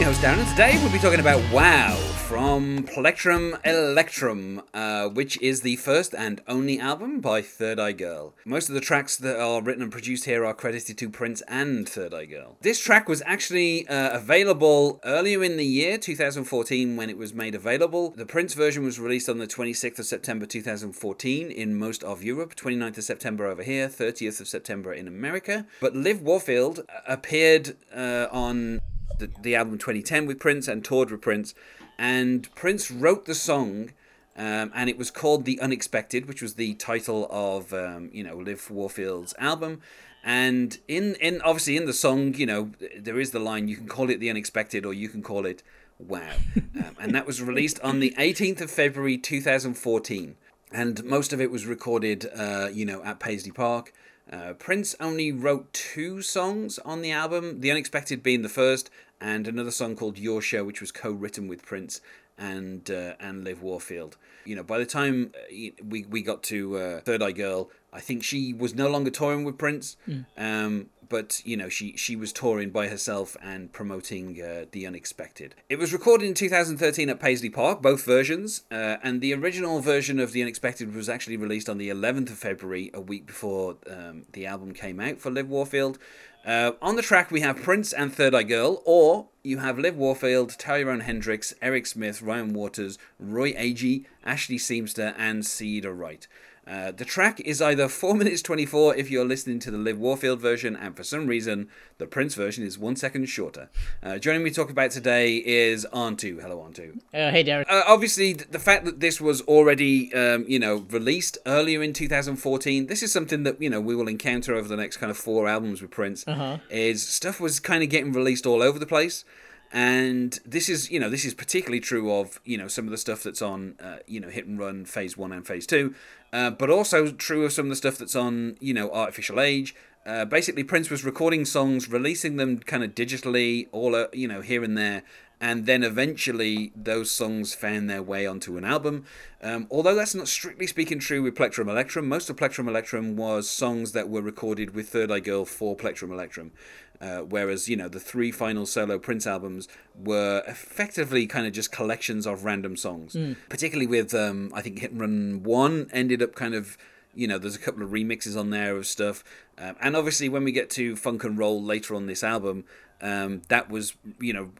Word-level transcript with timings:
I'm 0.00 0.04
your 0.04 0.14
host 0.14 0.24
Darren, 0.24 0.38
and 0.38 0.48
today 0.48 0.78
we'll 0.82 0.90
be 0.90 0.98
talking 0.98 1.20
about 1.20 1.42
Wow 1.52 1.94
from 2.26 2.84
Plectrum 2.84 3.58
Electrum, 3.66 4.62
uh, 4.72 5.10
which 5.10 5.38
is 5.42 5.60
the 5.60 5.76
first 5.76 6.14
and 6.14 6.40
only 6.48 6.80
album 6.80 7.20
by 7.20 7.42
Third 7.42 7.78
Eye 7.78 7.92
Girl. 7.92 8.34
Most 8.46 8.70
of 8.70 8.74
the 8.74 8.80
tracks 8.80 9.18
that 9.18 9.38
are 9.38 9.60
written 9.60 9.82
and 9.82 9.92
produced 9.92 10.24
here 10.24 10.46
are 10.46 10.54
credited 10.54 10.96
to 10.96 11.10
Prince 11.10 11.42
and 11.48 11.86
Third 11.86 12.14
Eye 12.14 12.24
Girl. 12.24 12.56
This 12.62 12.80
track 12.80 13.10
was 13.10 13.22
actually 13.26 13.86
uh, 13.88 14.16
available 14.16 15.00
earlier 15.04 15.44
in 15.44 15.58
the 15.58 15.66
year, 15.66 15.98
2014, 15.98 16.96
when 16.96 17.10
it 17.10 17.18
was 17.18 17.34
made 17.34 17.54
available. 17.54 18.08
The 18.08 18.24
Prince 18.24 18.54
version 18.54 18.82
was 18.82 18.98
released 18.98 19.28
on 19.28 19.36
the 19.36 19.46
26th 19.46 19.98
of 19.98 20.06
September 20.06 20.46
2014 20.46 21.50
in 21.50 21.78
most 21.78 22.02
of 22.04 22.24
Europe, 22.24 22.56
29th 22.56 22.96
of 22.96 23.04
September 23.04 23.44
over 23.44 23.62
here, 23.62 23.86
30th 23.86 24.40
of 24.40 24.48
September 24.48 24.94
in 24.94 25.06
America. 25.06 25.66
But 25.78 25.94
Liv 25.94 26.22
Warfield 26.22 26.86
appeared 27.06 27.76
uh, 27.94 28.28
on 28.32 28.80
the, 29.20 29.30
the 29.40 29.54
album 29.54 29.78
2010 29.78 30.26
with 30.26 30.40
Prince 30.40 30.68
and 30.68 30.84
toured 30.84 31.10
with 31.10 31.20
Prince. 31.20 31.54
And 31.98 32.52
Prince 32.54 32.90
wrote 32.90 33.26
the 33.26 33.34
song, 33.34 33.90
um, 34.36 34.72
and 34.74 34.90
it 34.90 34.98
was 34.98 35.10
called 35.10 35.44
The 35.44 35.60
Unexpected, 35.60 36.26
which 36.26 36.42
was 36.42 36.54
the 36.54 36.74
title 36.74 37.28
of, 37.30 37.72
um, 37.72 38.10
you 38.12 38.24
know, 38.24 38.36
Liv 38.36 38.70
Warfield's 38.70 39.34
album. 39.38 39.80
And 40.24 40.78
in, 40.88 41.14
in 41.16 41.40
obviously 41.42 41.76
in 41.76 41.86
the 41.86 41.92
song, 41.92 42.34
you 42.34 42.46
know, 42.46 42.72
there 42.98 43.20
is 43.20 43.30
the 43.30 43.38
line, 43.38 43.68
you 43.68 43.76
can 43.76 43.88
call 43.88 44.10
it 44.10 44.18
The 44.20 44.30
Unexpected 44.30 44.84
or 44.84 44.92
you 44.92 45.08
can 45.08 45.22
call 45.22 45.46
it 45.46 45.62
Wow. 45.98 46.32
Um, 46.56 46.96
and 46.98 47.14
that 47.14 47.26
was 47.26 47.42
released 47.42 47.78
on 47.80 48.00
the 48.00 48.14
18th 48.18 48.62
of 48.62 48.70
February 48.70 49.18
2014. 49.18 50.36
And 50.72 51.04
most 51.04 51.32
of 51.32 51.40
it 51.40 51.50
was 51.50 51.66
recorded, 51.66 52.26
uh, 52.34 52.68
you 52.72 52.86
know, 52.86 53.02
at 53.02 53.20
Paisley 53.20 53.52
Park. 53.52 53.92
Uh, 54.32 54.54
Prince 54.54 54.94
only 55.00 55.32
wrote 55.32 55.72
two 55.72 56.22
songs 56.22 56.78
on 56.80 57.02
the 57.02 57.10
album, 57.10 57.60
The 57.60 57.70
Unexpected 57.70 58.22
being 58.22 58.42
the 58.42 58.48
first, 58.48 58.88
and 59.20 59.46
another 59.46 59.70
song 59.70 59.96
called 59.96 60.18
Your 60.18 60.40
Show, 60.40 60.64
which 60.64 60.80
was 60.80 60.92
co-written 60.92 61.48
with 61.48 61.64
Prince 61.64 62.00
and 62.38 62.90
uh, 62.90 63.14
and 63.20 63.44
Liv 63.44 63.62
Warfield. 63.62 64.16
You 64.44 64.56
know, 64.56 64.62
by 64.62 64.78
the 64.78 64.86
time 64.86 65.32
uh, 65.34 65.70
we 65.84 66.04
we 66.04 66.22
got 66.22 66.42
to 66.44 66.76
uh, 66.76 67.00
Third 67.00 67.22
Eye 67.22 67.32
Girl, 67.32 67.70
I 67.92 68.00
think 68.00 68.24
she 68.24 68.52
was 68.52 68.74
no 68.74 68.88
longer 68.88 69.10
touring 69.10 69.44
with 69.44 69.58
Prince. 69.58 69.96
Mm. 70.08 70.24
Um, 70.36 70.86
but 71.10 71.42
you 71.44 71.56
know, 71.56 71.68
she 71.68 71.94
she 71.96 72.16
was 72.16 72.32
touring 72.32 72.70
by 72.70 72.88
herself 72.88 73.36
and 73.42 73.70
promoting 73.72 74.40
uh, 74.40 74.64
the 74.72 74.86
unexpected. 74.86 75.54
It 75.68 75.78
was 75.78 75.92
recorded 75.92 76.26
in 76.26 76.34
2013 76.34 77.10
at 77.10 77.20
Paisley 77.20 77.50
Park, 77.50 77.82
both 77.82 78.04
versions, 78.04 78.62
uh, 78.70 78.96
and 79.02 79.20
the 79.20 79.34
original 79.34 79.80
version 79.80 80.18
of 80.18 80.32
the 80.32 80.40
unexpected 80.40 80.94
was 80.94 81.08
actually 81.08 81.36
released 81.36 81.68
on 81.68 81.76
the 81.76 81.90
11th 81.90 82.30
of 82.30 82.38
February, 82.38 82.90
a 82.94 83.00
week 83.00 83.26
before 83.26 83.76
um, 83.90 84.22
the 84.32 84.46
album 84.46 84.72
came 84.72 85.00
out 85.00 85.18
for 85.20 85.30
Liv 85.30 85.48
Warfield. 85.48 85.98
Uh, 86.44 86.72
on 86.80 86.96
the 86.96 87.02
track, 87.02 87.30
we 87.30 87.40
have 87.42 87.62
Prince 87.62 87.92
and 87.92 88.12
Third 88.12 88.34
Eye 88.34 88.44
Girl, 88.44 88.82
or 88.86 89.28
you 89.42 89.58
have 89.58 89.78
Liv 89.78 89.96
Warfield, 89.96 90.58
Tyrone 90.58 91.00
Hendricks, 91.00 91.52
Eric 91.60 91.86
Smith, 91.86 92.22
Ryan 92.22 92.54
Waters, 92.54 92.98
Roy 93.18 93.52
Agee, 93.52 94.06
Ashley 94.24 94.56
Seamster, 94.56 95.14
and 95.18 95.44
Cedar 95.44 95.92
Wright. 95.92 96.26
Uh, 96.66 96.92
the 96.92 97.04
track 97.04 97.40
is 97.40 97.60
either 97.60 97.88
4 97.88 98.14
minutes 98.20 98.42
24 98.42 98.94
if 98.96 99.10
you're 99.10 99.24
listening 99.24 99.58
to 99.60 99.70
the 99.70 99.78
Liv 99.78 99.98
Warfield 99.98 100.40
version, 100.40 100.76
and 100.76 100.96
for 100.96 101.02
some 101.02 101.26
reason, 101.26 101.68
the 101.98 102.06
Prince 102.06 102.34
version 102.34 102.64
is 102.64 102.78
one 102.78 102.94
second 102.96 103.26
shorter. 103.26 103.68
Uh, 104.02 104.18
joining 104.18 104.42
me 104.44 104.50
to 104.50 104.56
talk 104.56 104.70
about 104.70 104.90
today 104.90 105.36
is 105.38 105.86
Anhtu. 105.92 106.40
Hello, 106.40 106.58
Anhtu. 106.68 106.98
Uh, 107.12 107.30
hey, 107.30 107.42
Darren. 107.42 107.64
Uh, 107.68 107.82
obviously, 107.86 108.34
th- 108.34 108.50
the 108.50 108.58
fact 108.58 108.84
that 108.84 109.00
this 109.00 109.20
was 109.20 109.40
already, 109.42 110.12
um, 110.14 110.44
you 110.46 110.58
know, 110.58 110.86
released 110.90 111.38
earlier 111.46 111.82
in 111.82 111.92
2014, 111.92 112.86
this 112.86 113.02
is 113.02 113.10
something 113.12 113.42
that, 113.42 113.60
you 113.60 113.70
know, 113.70 113.80
we 113.80 113.96
will 113.96 114.08
encounter 114.08 114.54
over 114.54 114.68
the 114.68 114.76
next 114.76 114.98
kind 114.98 115.10
of 115.10 115.16
four 115.16 115.48
albums 115.48 115.82
with 115.82 115.90
Prince, 115.90 116.24
Uh-huh. 116.28 116.58
is 116.70 117.02
stuff 117.06 117.40
was 117.40 117.58
kind 117.58 117.82
of 117.82 117.88
getting 117.88 118.12
released 118.12 118.46
all 118.46 118.62
over 118.62 118.78
the 118.78 118.86
place 118.86 119.24
and 119.72 120.40
this 120.44 120.68
is 120.68 120.90
you 120.90 120.98
know 120.98 121.08
this 121.08 121.24
is 121.24 121.34
particularly 121.34 121.80
true 121.80 122.12
of 122.12 122.40
you 122.44 122.58
know 122.58 122.68
some 122.68 122.86
of 122.86 122.90
the 122.90 122.98
stuff 122.98 123.22
that's 123.22 123.42
on 123.42 123.76
uh, 123.82 123.98
you 124.06 124.20
know 124.20 124.28
hit 124.28 124.46
and 124.46 124.58
run 124.58 124.84
phase 124.84 125.16
one 125.16 125.32
and 125.32 125.46
phase 125.46 125.66
two 125.66 125.94
uh, 126.32 126.50
but 126.50 126.70
also 126.70 127.10
true 127.12 127.44
of 127.44 127.52
some 127.52 127.66
of 127.66 127.70
the 127.70 127.76
stuff 127.76 127.96
that's 127.96 128.16
on 128.16 128.56
you 128.60 128.74
know 128.74 128.90
artificial 128.90 129.40
age 129.40 129.74
uh, 130.06 130.24
basically 130.24 130.64
prince 130.64 130.90
was 130.90 131.04
recording 131.04 131.44
songs 131.44 131.88
releasing 131.88 132.36
them 132.36 132.58
kind 132.58 132.82
of 132.82 132.94
digitally 132.94 133.68
all 133.70 133.94
uh, 133.94 134.06
you 134.12 134.26
know 134.26 134.40
here 134.40 134.64
and 134.64 134.76
there 134.76 135.02
and 135.40 135.64
then 135.64 135.82
eventually 135.82 136.70
those 136.76 137.10
songs 137.10 137.54
found 137.54 137.88
their 137.88 138.02
way 138.02 138.26
onto 138.26 138.58
an 138.58 138.64
album. 138.64 139.06
Um, 139.42 139.66
although 139.70 139.94
that's 139.94 140.14
not 140.14 140.28
strictly 140.28 140.66
speaking 140.66 140.98
true 140.98 141.22
with 141.22 141.34
Plectrum 141.34 141.68
Electrum, 141.68 142.06
most 142.06 142.28
of 142.28 142.36
Plectrum 142.36 142.68
Electrum 142.68 143.16
was 143.16 143.48
songs 143.48 143.92
that 143.92 144.10
were 144.10 144.20
recorded 144.20 144.74
with 144.74 144.90
Third 144.90 145.10
Eye 145.10 145.20
Girl 145.20 145.46
for 145.46 145.74
Plectrum 145.74 146.12
Electrum. 146.12 146.52
Uh, 147.00 147.20
whereas, 147.20 147.68
you 147.68 147.76
know, 147.76 147.88
the 147.88 148.00
three 148.00 148.30
final 148.30 148.66
solo 148.66 148.98
Prince 148.98 149.26
albums 149.26 149.68
were 149.98 150.42
effectively 150.46 151.26
kind 151.26 151.46
of 151.46 151.52
just 151.52 151.72
collections 151.72 152.26
of 152.26 152.44
random 152.44 152.76
songs. 152.76 153.14
Particularly 153.48 153.86
with, 153.86 154.14
um, 154.14 154.52
I 154.54 154.60
think 154.60 154.80
Hit 154.80 154.90
and 154.90 155.00
Run 155.00 155.42
1 155.42 155.90
ended 155.92 156.22
up 156.22 156.34
kind 156.34 156.54
of 156.54 156.76
you 157.14 157.26
know, 157.26 157.38
there's 157.38 157.56
a 157.56 157.60
couple 157.60 157.82
of 157.82 157.90
remixes 157.90 158.38
on 158.38 158.50
there 158.50 158.76
of 158.76 158.86
stuff. 158.86 159.24
Um, 159.58 159.76
and 159.80 159.96
obviously, 159.96 160.28
when 160.28 160.44
we 160.44 160.52
get 160.52 160.70
to 160.70 160.96
Funk 160.96 161.24
and 161.24 161.36
Roll 161.36 161.62
later 161.62 161.94
on 161.94 162.06
this 162.06 162.22
album, 162.22 162.64
um, 163.00 163.42
that 163.48 163.68
was, 163.68 163.94
you 164.20 164.32
know, 164.32 164.50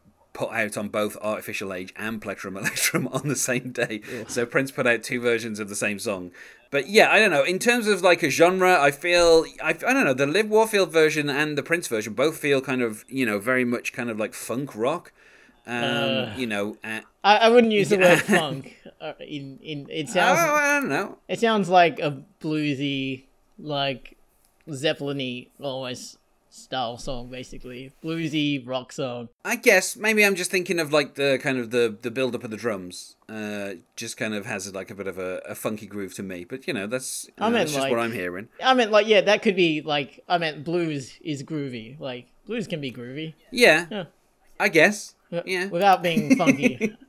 put 0.41 0.53
out 0.53 0.77
on 0.77 0.89
both 0.89 1.17
Artificial 1.21 1.73
Age 1.73 1.93
and 1.97 2.21
Plectrum 2.21 2.57
Electrum 2.61 3.07
on 3.09 3.29
the 3.29 3.37
same 3.37 3.73
day. 3.73 4.01
So 4.27 4.47
Prince 4.47 4.71
put 4.71 4.87
out 4.87 5.03
two 5.03 5.21
versions 5.21 5.61
of 5.61 5.69
the 5.69 5.77
same 5.77 5.99
song. 5.99 6.31
But 6.71 6.89
yeah, 6.89 7.11
I 7.11 7.19
don't 7.19 7.31
know. 7.31 7.43
In 7.43 7.59
terms 7.59 7.87
of 7.89 8.01
like 8.03 8.23
a 8.23 8.31
genre, 8.31 8.81
I 8.81 8.91
feel 8.91 9.45
I, 9.63 9.71
I 9.71 9.73
don't 9.73 10.05
know 10.05 10.15
the 10.15 10.27
Liv 10.27 10.49
Warfield 10.49 10.93
version 10.93 11.29
and 11.29 11.59
the 11.59 11.63
Prince 11.63 11.89
version 11.89 12.15
both 12.15 12.39
feel 12.39 12.61
kind 12.61 12.81
of 12.81 13.05
you 13.09 13.27
know 13.27 13.39
very 13.39 13.65
much 13.65 13.93
kind 13.93 14.09
of 14.09 14.19
like 14.19 14.35
funk 14.35 14.75
rock. 14.75 15.13
Um, 15.67 15.85
Uh. 15.85 16.35
you 16.37 16.47
know, 16.47 16.77
uh, 16.83 17.01
I, 17.23 17.37
I 17.37 17.49
wouldn't 17.51 17.73
use 17.73 17.91
the 17.91 17.99
word 18.07 18.23
funk. 18.23 18.77
Uh, 19.01 19.13
in 19.21 19.59
in 19.63 19.87
it 19.91 20.07
oh, 20.11 20.13
sounds 20.13 20.39
I 20.41 20.81
don't 20.81 20.89
know. 20.89 21.19
it 21.29 21.39
sounds 21.41 21.69
like 21.69 21.99
a 22.01 22.23
bluesy, 22.41 23.25
like 23.59 24.17
Zeppelin-y 24.73 25.49
almost 25.61 26.19
style 26.51 26.99
song, 26.99 27.29
basically 27.29 27.93
bluesy 28.03 28.67
rock 28.67 28.93
song. 28.93 29.29
I 29.45 29.57
guess 29.57 29.97
maybe 29.97 30.25
I'm 30.25 30.35
just 30.35 30.51
thinking 30.51 30.79
of 30.79 30.93
like 30.93 31.15
the 31.15 31.39
kind 31.43 31.59
of 31.59 31.71
the 31.71 31.97
the 32.03 32.11
build 32.11 32.35
up 32.35 32.45
of 32.45 32.51
the 32.51 32.57
drums. 32.57 33.17
Uh, 33.29 33.75
just 33.97 34.17
kind 34.17 34.35
of 34.35 34.45
has 34.47 34.73
like 34.75 34.91
a 34.91 34.95
bit 34.95 35.07
of 35.07 35.17
a, 35.19 35.41
a 35.49 35.55
funky 35.55 35.87
groove 35.87 36.13
to 36.15 36.23
me. 36.23 36.45
But 36.45 36.67
you 36.67 36.75
know, 36.75 36.87
that's 36.87 37.27
you 37.27 37.33
I 37.39 37.49
know, 37.49 37.53
meant, 37.55 37.69
that's 37.69 37.77
just 37.77 37.91
what 37.91 38.01
I'm 38.01 38.13
hearing. 38.13 38.49
I 38.63 38.75
meant 38.75 38.91
like 38.91 39.07
yeah, 39.07 39.21
that 39.23 39.43
could 39.43 39.57
be 39.57 39.81
like 39.81 40.23
I 40.29 40.39
meant 40.39 40.65
blues 40.65 41.19
is 41.23 41.43
groovy. 41.43 41.99
Like 41.99 42.27
blues 42.47 42.67
can 42.67 42.81
be 42.81 42.93
groovy. 42.93 43.35
Yeah, 43.51 43.87
Yeah. 43.91 44.05
I 44.59 44.69
guess. 44.69 45.15
Yeah. 45.47 45.67
Without 45.69 46.03
being 46.03 46.37
funky. 46.37 46.97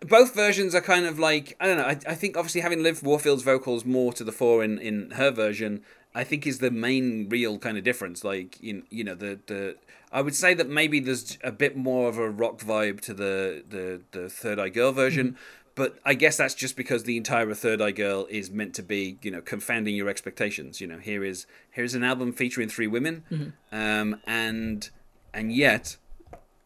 Both 0.00 0.34
versions 0.34 0.74
are 0.74 0.80
kind 0.82 1.06
of 1.06 1.18
like 1.18 1.56
I 1.58 1.66
don't 1.66 1.78
know. 1.78 1.84
I, 1.84 1.98
I 2.06 2.14
think 2.14 2.36
obviously 2.36 2.60
having 2.60 2.82
Liv 2.82 3.02
Warfield's 3.02 3.42
vocals 3.42 3.84
more 3.84 4.12
to 4.12 4.22
the 4.22 4.32
fore 4.32 4.62
in, 4.62 4.78
in 4.78 5.10
her 5.12 5.30
version, 5.30 5.82
I 6.16 6.24
think 6.24 6.46
is 6.46 6.60
the 6.60 6.70
main 6.70 7.28
real 7.28 7.58
kind 7.58 7.76
of 7.76 7.84
difference. 7.84 8.24
Like 8.24 8.58
in 8.62 8.84
you 8.90 9.04
know 9.04 9.14
the 9.14 9.38
the 9.46 9.76
I 10.10 10.22
would 10.22 10.34
say 10.34 10.54
that 10.54 10.68
maybe 10.68 10.98
there's 10.98 11.36
a 11.44 11.52
bit 11.52 11.76
more 11.76 12.08
of 12.08 12.16
a 12.16 12.30
rock 12.30 12.58
vibe 12.58 13.02
to 13.02 13.14
the 13.14 13.62
the 13.68 14.00
the 14.12 14.30
Third 14.30 14.58
Eye 14.58 14.70
Girl 14.70 14.92
version. 14.92 15.36
But 15.74 15.98
I 16.06 16.14
guess 16.14 16.38
that's 16.38 16.54
just 16.54 16.74
because 16.74 17.04
the 17.04 17.18
entire 17.18 17.52
Third 17.52 17.82
Eye 17.82 17.90
Girl 17.90 18.26
is 18.30 18.50
meant 18.50 18.74
to 18.76 18.82
be, 18.82 19.18
you 19.20 19.30
know, 19.30 19.42
confounding 19.42 19.94
your 19.94 20.08
expectations. 20.08 20.80
You 20.80 20.86
know, 20.86 20.98
here 20.98 21.22
is 21.22 21.46
here's 21.70 21.94
an 21.94 22.02
album 22.02 22.32
featuring 22.32 22.70
three 22.70 22.86
women, 22.86 23.24
um, 23.70 24.18
and 24.26 24.88
and 25.34 25.52
yet 25.52 25.98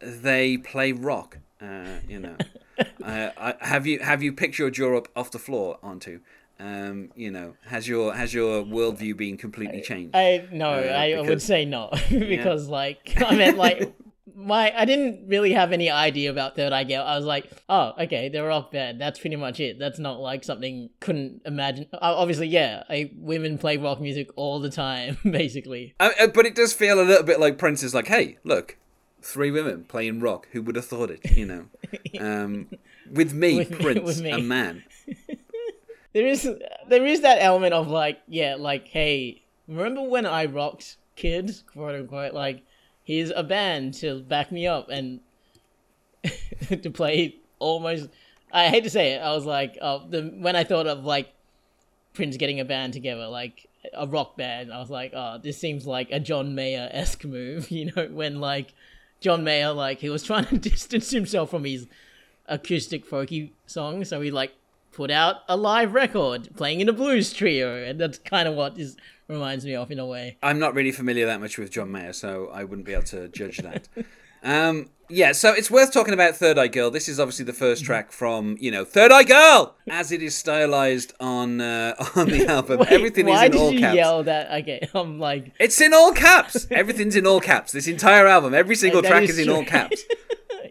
they 0.01 0.57
play 0.59 0.93
rock. 0.93 1.39
Uh, 1.61 1.99
you 2.09 2.21
know, 2.21 2.37
uh, 3.05 3.31
I, 3.37 3.55
have 3.63 3.85
you 3.85 3.99
have 3.99 4.23
you 4.23 4.33
picked 4.33 4.61
your 4.61 4.71
jaw 4.71 4.99
up 4.99 5.09
off 5.17 5.33
the 5.33 5.41
floor 5.41 5.79
onto? 5.83 6.21
Um, 6.61 7.11
you 7.17 7.31
know, 7.31 7.55
has 7.67 7.89
your 7.89 8.13
has 8.15 8.35
your 8.35 8.63
worldview 8.65 9.17
been 9.17 9.37
completely 9.39 9.81
changed? 9.81 10.15
I 10.15 10.47
no, 10.53 10.69
Uh, 10.71 10.93
I 10.93 11.21
would 11.21 11.41
say 11.41 11.65
not 11.65 11.99
because 12.11 12.69
like 12.69 13.15
I 13.27 13.35
meant 13.35 13.57
like 13.57 13.95
my 14.35 14.73
I 14.77 14.85
didn't 14.85 15.27
really 15.29 15.53
have 15.53 15.73
any 15.73 15.89
idea 15.91 16.31
about 16.31 16.57
Third 16.57 16.73
Eye 16.73 16.85
Girl. 16.85 17.03
I 17.03 17.17
was 17.17 17.25
like, 17.25 17.51
oh, 17.69 17.93
okay, 18.01 18.29
they're 18.29 18.47
rock 18.47 18.73
band. 18.73 19.01
That's 19.01 19.19
pretty 19.19 19.37
much 19.37 19.59
it. 19.61 19.79
That's 19.79 19.99
not 19.99 20.21
like 20.21 20.45
something 20.45 20.91
couldn't 21.01 21.43
imagine. 21.47 21.87
Uh, 21.95 21.99
Obviously, 22.03 22.49
yeah, 22.49 22.83
I, 22.91 23.11
women 23.17 23.57
play 23.59 23.77
rock 23.79 24.01
music 24.01 24.29
all 24.37 24.61
the 24.61 24.71
time, 24.71 25.17
basically. 25.25 25.95
Uh, 25.99 26.11
but 26.35 26.45
it 26.47 26.55
does 26.55 26.73
feel 26.75 27.01
a 27.01 27.05
little 27.05 27.25
bit 27.25 27.41
like 27.41 27.57
Prince 27.59 27.83
is 27.83 27.95
like, 27.95 28.09
hey, 28.09 28.39
look, 28.45 28.77
three 29.23 29.51
women 29.51 29.85
playing 29.85 30.21
rock. 30.21 30.47
Who 30.53 30.63
would 30.63 30.77
have 30.77 30.87
thought 30.87 31.11
it? 31.11 31.21
You 31.37 31.47
know, 31.47 31.65
um, 32.21 32.69
with 33.11 33.33
me, 33.35 33.57
With 33.57 33.71
me- 33.71 33.77
Prince, 33.79 34.05
with 34.05 34.21
me. 34.23 34.31
a 34.31 34.39
man. 34.39 34.85
There 36.13 36.27
is 36.27 36.49
there 36.89 37.07
is 37.07 37.21
that 37.21 37.39
element 37.41 37.75
of 37.75 37.89
like, 37.89 38.21
yeah, 38.27 38.57
like, 38.59 38.89
hey, 38.89 39.43
remember 39.69 40.03
when 40.03 40.27
I 40.27 40.47
rocked 40.47 40.97
kids, 41.17 41.63
quote 41.73 41.95
unquote, 41.95 42.35
like 42.35 42.63
here's 43.05 43.31
a 43.31 43.43
band 43.43 43.95
to 43.95 44.21
back 44.21 44.53
me 44.53 44.67
up 44.67 44.89
and 44.89 45.21
to 46.83 46.91
play 46.91 47.37
almost 47.59 48.09
I 48.53 48.69
hate 48.69 48.85
to 48.85 48.91
say 48.91 49.13
it, 49.13 49.19
I 49.19 49.33
was 49.33 49.45
like, 49.45 49.79
uh, 49.81 50.01
the 50.09 50.23
when 50.23 50.57
I 50.57 50.65
thought 50.65 50.87
of 50.87 51.05
like 51.05 51.33
Prince 52.15 52.37
getting 52.37 52.61
a 52.61 52.65
band 52.65 52.93
together, 52.93 53.29
like 53.29 53.69
a 53.95 54.07
rock 54.07 54.37
band, 54.37 54.73
I 54.73 54.79
was 54.79 54.91
like, 54.91 55.13
oh, 55.15 55.39
this 55.39 55.59
seems 55.59 55.87
like 55.87 56.11
a 56.11 56.21
John 56.21 56.55
Mayer 56.55 56.89
esque 56.93 57.25
move, 57.25 57.71
you 57.71 57.93
know, 57.95 58.09
when 58.11 58.41
like 58.41 58.75
John 59.21 59.45
Mayer 59.45 59.73
like 59.73 60.01
he 60.01 60.11
was 60.11 60.23
trying 60.23 60.47
to 60.47 60.59
distance 60.71 61.11
himself 61.11 61.51
from 61.51 61.65
his 61.65 61.87
acoustic 62.47 63.09
folky 63.09 63.53
song, 63.67 64.05
so 64.05 64.21
he 64.21 64.31
like 64.31 64.53
put 64.93 65.11
out 65.11 65.37
a 65.49 65.57
live 65.57 65.95
record 65.95 66.49
playing 66.57 66.81
in 66.81 66.89
a 66.89 66.93
blues 66.93 67.33
trio, 67.33 67.83
and 67.83 68.01
that's 68.01 68.19
kind 68.19 68.49
of 68.49 68.55
what 68.55 68.79
is 68.79 68.97
reminds 69.29 69.65
me 69.65 69.75
of 69.77 69.91
in 69.91 69.99
a 69.99 70.07
way. 70.07 70.37
I'm 70.43 70.59
not 70.59 70.75
really 70.75 70.93
familiar 70.93 71.27
that 71.27 71.41
much 71.41 71.57
with 71.59 71.71
John 71.71 71.91
Mayer, 71.93 72.13
so 72.13 72.51
I 72.53 72.65
wouldn't 72.65 72.87
be 72.87 72.93
able 72.93 73.05
to 73.05 73.29
judge 73.29 73.59
that. 73.59 73.87
um, 74.43 74.91
yeah, 75.09 75.33
so 75.33 75.53
it's 75.53 75.71
worth 75.71 75.93
talking 75.93 76.15
about 76.15 76.37
Third 76.37 76.57
Eye 76.59 76.69
Girl. 76.69 76.91
This 76.91 77.09
is 77.09 77.19
obviously 77.19 77.45
the 77.45 77.53
first 77.53 77.85
track 77.85 78.13
from 78.13 78.57
you 78.61 78.71
know 78.71 78.85
Third 78.85 79.11
Eye 79.13 79.25
Girl, 79.25 79.77
as 79.89 80.13
it 80.13 80.23
is 80.23 80.37
stylized 80.37 81.13
on 81.21 81.61
uh, 81.61 81.95
on 82.17 82.29
the 82.29 82.47
album. 82.49 82.79
Wait, 82.81 82.91
Everything 82.93 83.27
why 83.27 83.45
is 83.45 83.47
in 83.47 83.51
did 83.53 83.61
all 83.61 83.73
you 83.73 83.81
caps. 83.81 83.97
yell 83.97 84.23
that? 84.25 84.63
Okay, 84.63 84.89
I'm 84.95 85.19
like, 85.19 85.53
It's 85.61 85.81
in 85.81 85.93
all 85.95 86.13
caps. 86.13 86.67
Everything's 86.71 87.17
in 87.17 87.27
all 87.27 87.41
caps. 87.41 87.73
This 87.73 87.87
entire 87.89 88.27
album, 88.27 88.55
every 88.55 88.77
single 88.77 89.03
That 89.03 89.09
track 89.09 89.23
is 89.25 89.31
is 89.31 89.47
in 89.47 89.51
all 89.53 89.65
caps. 89.65 90.03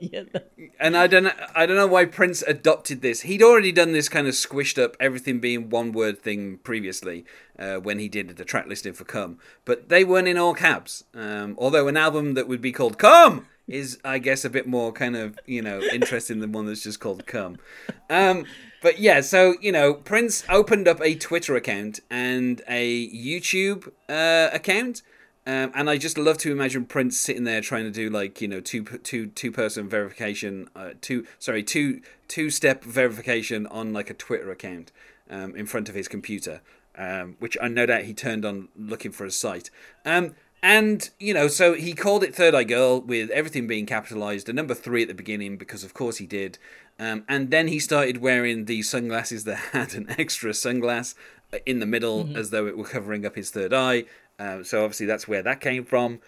And 0.80 0.96
I 0.96 1.08
don't 1.08 1.26
know, 1.26 1.34
I 1.54 1.66
don't 1.66 1.76
know 1.76 1.88
why 1.88 2.06
Prince 2.06 2.42
adopted 2.44 3.02
this. 3.02 3.22
He'd 3.22 3.44
already 3.44 3.74
done 3.74 3.92
this 3.92 4.08
kind 4.08 4.28
of 4.28 4.34
squished 4.34 4.82
up 4.82 4.96
everything 5.00 5.40
being 5.40 5.70
one 5.70 5.92
word 5.92 6.22
thing 6.22 6.60
previously 6.64 7.26
uh, 7.58 7.76
when 7.78 8.00
he 8.00 8.08
did 8.08 8.30
the 8.30 8.46
track 8.46 8.66
listing 8.66 8.94
for 8.94 9.04
Come, 9.04 9.40
but 9.66 9.90
they 9.90 10.06
weren't 10.06 10.30
in 10.30 10.38
all 10.38 10.54
caps. 10.54 11.04
Um, 11.14 11.56
although 11.60 11.90
an 11.90 11.98
album 11.98 12.34
that 12.36 12.48
would 12.48 12.62
be 12.62 12.72
called 12.72 12.98
Come 12.98 13.46
is, 13.68 14.00
I 14.06 14.20
guess, 14.20 14.46
a 14.46 14.50
bit 14.50 14.68
more 14.68 14.92
kind 14.92 15.16
of 15.16 15.38
you 15.46 15.62
know 15.62 15.82
interesting 15.82 16.40
than 16.40 16.52
one 16.52 16.66
that's 16.66 16.84
just 16.84 17.00
called 17.00 17.26
Come. 17.26 17.58
Um, 18.10 18.46
but 18.82 19.00
yeah, 19.00 19.22
so 19.22 19.56
you 19.62 19.72
know, 19.72 19.94
Prince 19.94 20.44
opened 20.50 20.88
up 20.88 21.02
a 21.02 21.16
Twitter 21.16 21.56
account 21.56 22.00
and 22.10 22.62
a 22.68 23.10
YouTube 23.10 23.92
uh, 24.08 24.50
account. 24.54 25.02
Um, 25.46 25.72
and 25.74 25.90
I 25.90 25.98
just 25.98 26.18
love 26.18 26.38
to 26.40 26.52
imagine 26.52 26.86
Prince 26.86 27.18
sitting 27.18 27.44
there 27.44 27.62
trying 27.62 27.86
to 27.86 27.92
do 27.92 28.10
like 28.10 28.42
you 28.42 28.48
know 28.48 28.60
two 28.60 28.84
two 28.84 29.28
two 29.28 29.52
person 29.52 29.90
verification, 29.90 30.70
uh, 30.76 30.92
two 31.02 31.26
sorry 31.40 31.64
two 31.64 32.02
two 32.28 32.50
step 32.50 32.84
verification 32.84 33.66
on 33.68 33.94
like 33.94 34.10
a 34.10 34.14
Twitter 34.14 34.52
account 34.52 34.92
um, 35.30 35.56
in 35.56 35.66
front 35.66 35.90
of 35.90 35.96
his 35.96 36.08
computer, 36.08 36.62
um, 36.96 37.36
which 37.40 37.58
I 37.62 37.68
no 37.68 37.86
doubt 37.86 38.04
he 38.04 38.14
turned 38.14 38.46
on 38.46 38.68
looking 38.78 39.12
for 39.12 39.26
a 39.26 39.32
site. 39.32 39.70
Um, 40.06 40.36
and 40.62 41.10
you 41.20 41.34
know, 41.34 41.48
so 41.48 41.74
he 41.74 41.94
called 41.94 42.24
it 42.24 42.36
Third 42.36 42.54
Eye 42.54 42.66
Girl 42.66 43.00
with 43.00 43.30
everything 43.30 43.66
being 43.66 43.86
capitalized, 43.86 44.50
a 44.50 44.54
number 44.54 44.74
three 44.74 45.02
at 45.02 45.08
the 45.08 45.14
beginning 45.14 45.58
because 45.58 45.84
of 45.84 45.94
course 45.94 46.18
he 46.18 46.28
did. 46.28 46.58
Um, 47.00 47.24
and 47.30 47.50
then 47.50 47.70
he 47.70 47.80
started 47.80 48.18
wearing 48.18 48.66
these 48.66 48.90
sunglasses 48.90 49.46
that 49.46 49.56
had 49.72 49.94
an 49.94 50.14
extra 50.18 50.52
sunglass 50.52 51.16
in 51.66 51.80
the 51.80 51.86
middle 51.86 52.30
as 52.38 52.52
though 52.52 52.68
it 52.68 52.78
were 52.78 52.84
covering 52.84 53.26
up 53.26 53.36
his 53.36 53.50
third 53.50 53.74
eye. 53.74 54.04
Um, 54.40 54.64
so 54.64 54.84
obviously 54.84 55.06
that's 55.06 55.28
where 55.28 55.44
that 55.44 55.60
came 55.60 55.84
from. 55.84 56.20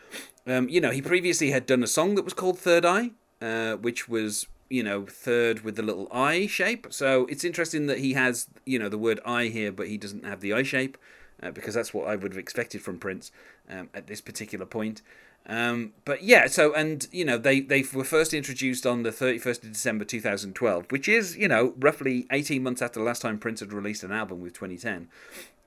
Um, 0.46 0.70
you 0.70 0.82
know, 0.82 0.92
he 0.92 1.02
previously 1.02 1.52
had 1.52 1.66
done 1.66 1.82
a 1.82 1.88
song 1.88 2.16
that 2.16 2.26
was 2.26 2.34
called 2.34 2.60
Third 2.60 2.86
Eye, 2.86 3.12
uh, 3.42 3.78
which 3.78 4.10
was 4.10 4.48
you 4.70 4.84
know 4.84 5.06
third 5.06 5.62
with 5.62 5.76
the 5.76 5.84
little 5.84 6.08
eye 6.12 6.48
shape. 6.48 6.88
So 6.90 7.26
it's 7.28 7.44
interesting 7.44 7.88
that 7.88 8.00
he 8.00 8.14
has 8.14 8.48
you 8.66 8.80
know 8.80 8.90
the 8.90 8.98
word 8.98 9.20
eye 9.26 9.48
here, 9.48 9.72
but 9.72 9.88
he 9.88 9.98
doesn't 9.98 10.26
have 10.26 10.42
the 10.42 10.54
eye 10.54 10.64
shape 10.64 10.98
uh, 11.42 11.52
because 11.52 11.74
that's 11.74 11.94
what 11.94 12.08
I 12.08 12.16
would 12.16 12.34
have 12.34 12.40
expected 12.40 12.82
from 12.82 12.98
Prince 13.00 13.32
um, 13.70 13.90
at 13.94 14.08
this 14.08 14.22
particular 14.22 14.66
point. 14.66 15.02
Um, 15.48 15.94
but 16.06 16.24
yeah, 16.24 16.48
so 16.48 16.74
and 16.74 17.08
you 17.12 17.26
know 17.26 17.38
they 17.38 17.62
they 17.62 17.84
were 17.94 18.04
first 18.04 18.34
introduced 18.34 18.86
on 18.86 19.04
the 19.04 19.12
thirty 19.12 19.40
first 19.40 19.64
of 19.64 19.72
December 19.72 20.06
two 20.06 20.22
thousand 20.22 20.54
twelve, 20.54 20.86
which 20.92 21.08
is 21.08 21.36
you 21.36 21.48
know 21.48 21.74
roughly 21.80 22.28
eighteen 22.32 22.64
months 22.64 22.82
after 22.82 23.00
the 23.00 23.06
last 23.06 23.22
time 23.22 23.40
Prince 23.40 23.60
had 23.60 23.74
released 23.74 24.04
an 24.04 24.12
album 24.12 24.42
with 24.42 24.54
twenty 24.54 24.78
ten. 24.78 25.10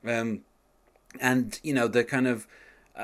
Um, 0.06 0.43
and 1.20 1.58
you 1.62 1.75
know 1.75 1.88
the 1.88 2.05
kind 2.05 2.26
of 2.26 2.46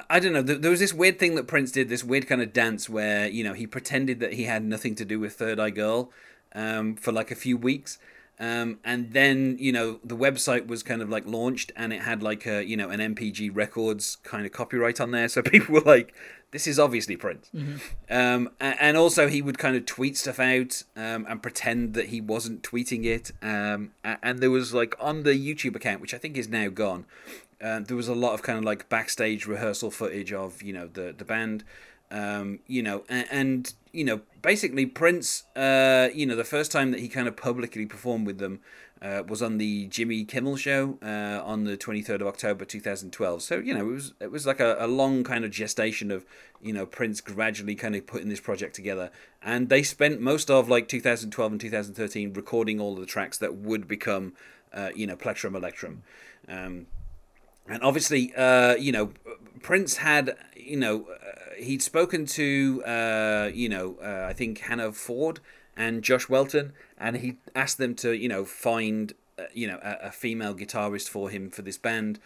I 0.08 0.20
don't 0.20 0.32
know. 0.32 0.42
There 0.42 0.70
was 0.70 0.78
this 0.78 0.94
weird 0.94 1.18
thing 1.18 1.34
that 1.34 1.48
Prince 1.48 1.72
did, 1.72 1.88
this 1.88 2.04
weird 2.04 2.28
kind 2.28 2.40
of 2.40 2.52
dance 2.52 2.88
where 2.88 3.26
you 3.26 3.42
know 3.42 3.54
he 3.54 3.66
pretended 3.66 4.20
that 4.20 4.34
he 4.34 4.44
had 4.44 4.64
nothing 4.64 4.94
to 4.96 5.04
do 5.04 5.18
with 5.18 5.32
Third 5.32 5.58
Eye 5.58 5.70
Girl 5.70 6.12
um, 6.54 6.94
for 6.94 7.10
like 7.10 7.32
a 7.32 7.34
few 7.34 7.56
weeks, 7.56 7.98
um, 8.38 8.78
and 8.84 9.12
then 9.12 9.56
you 9.58 9.72
know 9.72 9.98
the 10.04 10.16
website 10.16 10.68
was 10.68 10.84
kind 10.84 11.02
of 11.02 11.10
like 11.10 11.26
launched 11.26 11.72
and 11.74 11.92
it 11.92 12.02
had 12.02 12.22
like 12.22 12.46
a 12.46 12.64
you 12.64 12.76
know 12.76 12.88
an 12.88 13.00
NPG 13.00 13.50
Records 13.52 14.16
kind 14.22 14.46
of 14.46 14.52
copyright 14.52 15.00
on 15.00 15.10
there, 15.10 15.28
so 15.34 15.42
people 15.42 15.74
were 15.74 15.80
like, 15.80 16.14
"This 16.52 16.68
is 16.68 16.78
obviously 16.78 17.16
Prince." 17.16 17.50
Um, 18.08 18.50
and 18.60 18.96
also 18.96 19.26
he 19.26 19.42
would 19.42 19.58
kind 19.58 19.74
of 19.74 19.86
tweet 19.86 20.16
stuff 20.16 20.38
out 20.38 20.84
um, 20.94 21.26
and 21.28 21.42
pretend 21.42 21.94
that 21.94 22.06
he 22.10 22.20
wasn't 22.20 22.62
tweeting 22.62 23.06
it. 23.06 23.32
Um, 23.42 23.90
and 24.04 24.38
there 24.38 24.52
was 24.52 24.72
like 24.72 24.94
on 25.00 25.24
the 25.24 25.32
YouTube 25.32 25.74
account, 25.74 26.00
which 26.00 26.14
I 26.14 26.18
think 26.18 26.36
is 26.36 26.48
now 26.48 26.68
gone. 26.68 27.06
Uh, 27.62 27.80
there 27.80 27.96
was 27.96 28.08
a 28.08 28.14
lot 28.14 28.32
of 28.32 28.42
kind 28.42 28.58
of 28.58 28.64
like 28.64 28.88
backstage 28.88 29.46
rehearsal 29.46 29.90
footage 29.90 30.32
of 30.32 30.62
you 30.62 30.72
know 30.72 30.86
the 30.86 31.14
the 31.16 31.24
band, 31.24 31.64
um, 32.10 32.60
you 32.66 32.82
know, 32.82 33.04
and, 33.08 33.26
and 33.30 33.74
you 33.92 34.04
know 34.04 34.20
basically 34.40 34.86
Prince, 34.86 35.44
uh, 35.56 36.08
you 36.14 36.26
know, 36.26 36.36
the 36.36 36.44
first 36.44 36.72
time 36.72 36.90
that 36.92 37.00
he 37.00 37.08
kind 37.08 37.28
of 37.28 37.36
publicly 37.36 37.86
performed 37.86 38.26
with 38.26 38.38
them 38.38 38.60
uh, 39.02 39.22
was 39.26 39.42
on 39.42 39.58
the 39.58 39.86
Jimmy 39.86 40.24
Kimmel 40.24 40.56
show 40.56 40.98
uh, 41.02 41.40
on 41.44 41.64
the 41.64 41.76
twenty 41.76 42.02
third 42.02 42.20
of 42.20 42.26
October 42.26 42.64
two 42.64 42.80
thousand 42.80 43.12
twelve. 43.12 43.42
So 43.42 43.58
you 43.58 43.74
know 43.74 43.80
it 43.80 43.92
was 43.92 44.12
it 44.20 44.30
was 44.30 44.46
like 44.46 44.60
a, 44.60 44.76
a 44.78 44.86
long 44.86 45.24
kind 45.24 45.44
of 45.44 45.50
gestation 45.50 46.10
of 46.10 46.26
you 46.60 46.72
know 46.72 46.86
Prince 46.86 47.20
gradually 47.20 47.74
kind 47.74 47.96
of 47.96 48.06
putting 48.06 48.28
this 48.28 48.40
project 48.40 48.74
together, 48.74 49.10
and 49.42 49.68
they 49.68 49.82
spent 49.82 50.20
most 50.20 50.50
of 50.50 50.68
like 50.68 50.88
two 50.88 51.00
thousand 51.00 51.30
twelve 51.30 51.52
and 51.52 51.60
two 51.60 51.70
thousand 51.70 51.94
thirteen 51.94 52.32
recording 52.32 52.80
all 52.80 52.94
of 52.94 53.00
the 53.00 53.06
tracks 53.06 53.38
that 53.38 53.54
would 53.54 53.88
become 53.88 54.34
uh, 54.72 54.90
you 54.94 55.06
know 55.06 55.16
Plectrum 55.16 55.54
Electrum. 55.54 56.02
Um, 56.48 56.86
and 57.70 57.82
obviously, 57.84 58.34
uh, 58.34 58.74
you 58.74 58.90
know, 58.90 59.12
Prince 59.62 59.98
had, 59.98 60.36
you 60.56 60.76
know, 60.76 61.06
uh, 61.08 61.54
he'd 61.56 61.82
spoken 61.82 62.26
to, 62.26 62.82
uh, 62.84 63.50
you 63.54 63.68
know, 63.68 63.96
uh, 64.02 64.26
I 64.28 64.32
think 64.32 64.58
Hannah 64.58 64.92
Ford 64.92 65.38
and 65.76 66.02
Josh 66.02 66.28
Welton, 66.28 66.72
and 66.98 67.18
he 67.18 67.36
asked 67.54 67.78
them 67.78 67.94
to, 67.96 68.12
you 68.12 68.28
know, 68.28 68.44
find, 68.44 69.14
uh, 69.38 69.44
you 69.54 69.68
know, 69.68 69.78
a, 69.82 70.08
a 70.08 70.10
female 70.10 70.54
guitarist 70.54 71.08
for 71.08 71.30
him 71.30 71.48
for 71.48 71.62
this 71.62 71.78
band, 71.78 72.18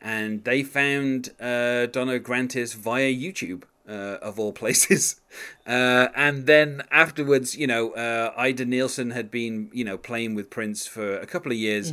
and 0.00 0.44
they 0.44 0.62
found 0.62 1.30
uh, 1.40 1.86
Donna 1.86 2.20
Grantis 2.20 2.74
via 2.74 3.12
YouTube. 3.12 3.64
Of 3.84 4.38
all 4.38 4.52
places, 4.62 5.20
and 5.66 6.46
then 6.46 6.82
afterwards, 6.90 7.54
you 7.54 7.66
know, 7.66 7.92
Ida 8.38 8.64
Nielsen 8.64 9.10
had 9.10 9.30
been, 9.30 9.68
you 9.74 9.84
know, 9.84 9.98
playing 9.98 10.34
with 10.34 10.48
Prince 10.48 10.86
for 10.86 11.18
a 11.18 11.26
couple 11.26 11.52
of 11.52 11.58
years, 11.58 11.92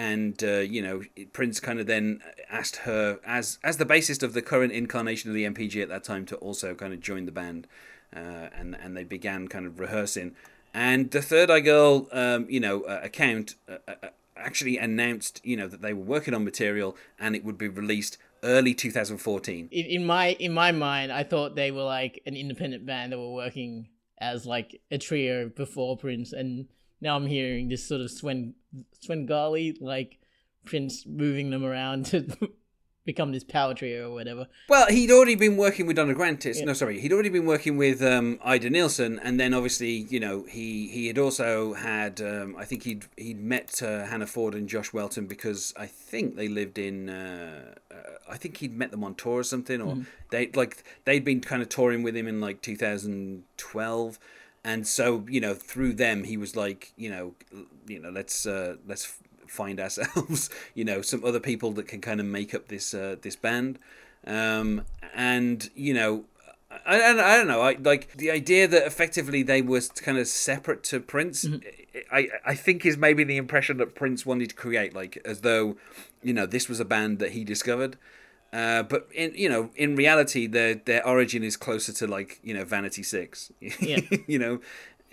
and 0.00 0.42
uh, 0.42 0.60
you 0.60 0.80
know 0.80 1.02
Prince 1.34 1.60
kind 1.60 1.78
of 1.78 1.86
then 1.86 2.22
asked 2.48 2.76
her 2.76 3.20
as 3.26 3.58
as 3.62 3.76
the 3.76 3.84
bassist 3.84 4.22
of 4.22 4.32
the 4.32 4.40
current 4.40 4.72
incarnation 4.72 5.28
of 5.28 5.34
the 5.34 5.44
NPG 5.44 5.82
at 5.82 5.90
that 5.90 6.04
time 6.04 6.24
to 6.26 6.36
also 6.36 6.74
kind 6.74 6.94
of 6.94 7.00
join 7.00 7.26
the 7.26 7.32
band, 7.32 7.66
uh, 8.16 8.48
and 8.58 8.74
and 8.80 8.96
they 8.96 9.04
began 9.04 9.46
kind 9.46 9.66
of 9.66 9.78
rehearsing. 9.78 10.34
And 10.72 11.10
the 11.10 11.20
Third 11.20 11.50
Eye 11.50 11.60
Girl, 11.60 12.08
um, 12.12 12.46
you 12.48 12.60
know, 12.60 12.82
uh, 12.82 13.00
account 13.02 13.56
uh, 13.68 13.76
uh, 13.86 14.08
actually 14.36 14.78
announced, 14.78 15.40
you 15.44 15.56
know, 15.56 15.66
that 15.66 15.82
they 15.82 15.92
were 15.92 16.04
working 16.04 16.32
on 16.32 16.44
material 16.44 16.96
and 17.18 17.36
it 17.36 17.44
would 17.44 17.58
be 17.58 17.68
released 17.68 18.16
early 18.42 18.72
2014. 18.72 19.68
in, 19.70 19.86
in 19.86 20.06
my 20.06 20.28
in 20.28 20.54
my 20.54 20.72
mind, 20.72 21.12
I 21.12 21.24
thought 21.24 21.56
they 21.56 21.72
were 21.72 21.82
like 21.82 22.22
an 22.24 22.36
independent 22.36 22.86
band 22.86 23.12
that 23.12 23.18
were 23.18 23.34
working 23.34 23.88
as 24.16 24.46
like 24.46 24.80
a 24.90 24.96
trio 24.96 25.50
before 25.50 25.98
Prince, 25.98 26.32
and 26.32 26.68
now 27.00 27.16
I'm 27.16 27.26
hearing 27.26 27.68
this 27.68 27.86
sort 27.86 28.00
of 28.00 28.10
Swen 28.10 28.54
Svengali 29.00 29.76
like 29.80 30.18
Prince 30.64 31.06
moving 31.06 31.50
them 31.50 31.64
around 31.64 32.06
to 32.06 32.26
become 33.06 33.32
this 33.32 33.44
power 33.44 33.74
trio 33.74 34.10
or 34.10 34.14
whatever. 34.14 34.46
Well, 34.68 34.86
he'd 34.88 35.10
already 35.10 35.34
been 35.34 35.56
working 35.56 35.86
with 35.86 35.96
Donna 35.96 36.14
Grantis. 36.14 36.64
No, 36.64 36.72
sorry, 36.74 37.00
he'd 37.00 37.12
already 37.12 37.28
been 37.28 37.46
working 37.46 37.76
with 37.76 38.02
um, 38.02 38.38
Ida 38.44 38.70
Nielsen, 38.70 39.18
and 39.18 39.40
then 39.40 39.54
obviously, 39.54 39.90
you 39.90 40.20
know, 40.20 40.44
he 40.48 40.88
he 40.88 41.06
had 41.06 41.18
also 41.18 41.74
had. 41.74 42.20
Um, 42.20 42.56
I 42.56 42.64
think 42.64 42.84
he'd 42.84 43.06
he'd 43.16 43.40
met 43.40 43.82
uh, 43.82 44.04
Hannah 44.06 44.26
Ford 44.26 44.54
and 44.54 44.68
Josh 44.68 44.92
Welton 44.92 45.26
because 45.26 45.74
I 45.76 45.86
think 45.86 46.36
they 46.36 46.48
lived 46.48 46.78
in. 46.78 47.08
Uh, 47.08 47.74
uh, 47.90 47.94
I 48.28 48.36
think 48.36 48.58
he'd 48.58 48.76
met 48.76 48.90
them 48.90 49.02
on 49.02 49.14
tour 49.14 49.38
or 49.38 49.44
something, 49.44 49.80
or 49.80 49.98
they 50.30 50.50
like 50.54 50.84
they'd 51.04 51.24
been 51.24 51.40
kind 51.40 51.62
of 51.62 51.68
touring 51.68 52.02
with 52.02 52.16
him 52.16 52.28
in 52.28 52.40
like 52.40 52.62
2012. 52.62 54.18
And 54.62 54.86
so, 54.86 55.24
you 55.28 55.40
know, 55.40 55.54
through 55.54 55.94
them, 55.94 56.24
he 56.24 56.36
was 56.36 56.54
like, 56.54 56.92
you 56.96 57.10
know, 57.10 57.34
you 57.86 57.98
know, 57.98 58.10
let's 58.10 58.46
uh, 58.46 58.76
let's 58.86 59.18
find 59.46 59.80
ourselves, 59.80 60.50
you 60.74 60.84
know, 60.84 61.02
some 61.02 61.24
other 61.24 61.40
people 61.40 61.72
that 61.72 61.88
can 61.88 62.00
kind 62.00 62.20
of 62.20 62.26
make 62.26 62.54
up 62.54 62.68
this 62.68 62.94
uh, 62.94 63.16
this 63.22 63.36
band. 63.36 63.78
Um, 64.26 64.84
and 65.14 65.70
you 65.74 65.94
know, 65.94 66.24
I, 66.70 67.00
I, 67.00 67.34
I 67.34 67.36
don't 67.36 67.48
know, 67.48 67.62
I 67.62 67.76
like 67.80 68.16
the 68.16 68.30
idea 68.30 68.68
that 68.68 68.86
effectively 68.86 69.42
they 69.42 69.62
were 69.62 69.80
kind 69.96 70.18
of 70.18 70.26
separate 70.26 70.84
to 70.84 71.00
Prince. 71.00 71.46
I 72.12 72.28
I 72.44 72.54
think 72.54 72.84
is 72.84 72.96
maybe 72.96 73.24
the 73.24 73.38
impression 73.38 73.78
that 73.78 73.94
Prince 73.94 74.26
wanted 74.26 74.50
to 74.50 74.54
create, 74.54 74.94
like 74.94 75.20
as 75.24 75.40
though, 75.40 75.76
you 76.22 76.34
know, 76.34 76.46
this 76.46 76.68
was 76.68 76.80
a 76.80 76.84
band 76.84 77.18
that 77.18 77.32
he 77.32 77.44
discovered. 77.44 77.96
Uh, 78.52 78.82
but 78.82 79.08
in 79.14 79.32
you 79.36 79.48
know 79.48 79.70
in 79.76 79.94
reality 79.94 80.46
their 80.48 80.74
their 80.74 81.06
origin 81.06 81.44
is 81.44 81.56
closer 81.56 81.92
to 81.92 82.06
like 82.06 82.40
you 82.42 82.52
know 82.52 82.64
Vanity 82.64 83.02
Six, 83.02 83.52
Yeah. 83.80 84.00
you 84.26 84.38
know 84.38 84.60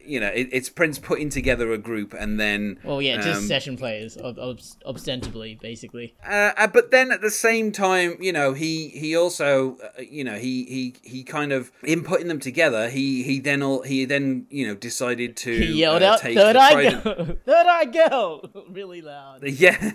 you 0.07 0.19
know, 0.19 0.27
it, 0.27 0.49
it's 0.51 0.69
Prince 0.69 0.99
putting 0.99 1.29
together 1.29 1.71
a 1.71 1.77
group 1.77 2.13
and 2.13 2.39
then. 2.39 2.79
Well, 2.83 3.01
yeah, 3.01 3.17
just 3.17 3.41
um, 3.41 3.47
session 3.47 3.77
players, 3.77 4.17
ob- 4.17 4.39
ob- 4.39 4.59
ostensibly, 4.85 5.55
basically. 5.61 6.15
Uh, 6.25 6.51
uh, 6.57 6.67
but 6.67 6.91
then 6.91 7.11
at 7.11 7.21
the 7.21 7.31
same 7.31 7.71
time, 7.71 8.17
you 8.19 8.31
know, 8.31 8.53
he 8.53 8.89
he 8.89 9.15
also, 9.15 9.77
uh, 9.77 10.01
you 10.01 10.23
know, 10.23 10.35
he 10.35 10.63
he 10.65 10.95
he 11.03 11.23
kind 11.23 11.51
of 11.51 11.71
in 11.83 12.03
putting 12.03 12.27
them 12.27 12.39
together, 12.39 12.89
he 12.89 13.23
he 13.23 13.39
then 13.39 13.61
all 13.61 13.81
he 13.83 14.05
then 14.05 14.47
you 14.49 14.67
know 14.67 14.75
decided 14.75 15.35
to 15.37 15.51
He 15.51 15.79
yelled 15.79 16.03
uh, 16.03 16.13
out, 16.13 16.19
take 16.19 16.37
"Third 16.37 16.55
eye 16.55 16.89
girl, 16.89 17.37
third 17.45 17.67
eye 17.67 17.85
girl," 17.85 18.41
really 18.69 19.01
loud. 19.01 19.43
Yeah, 19.57 19.91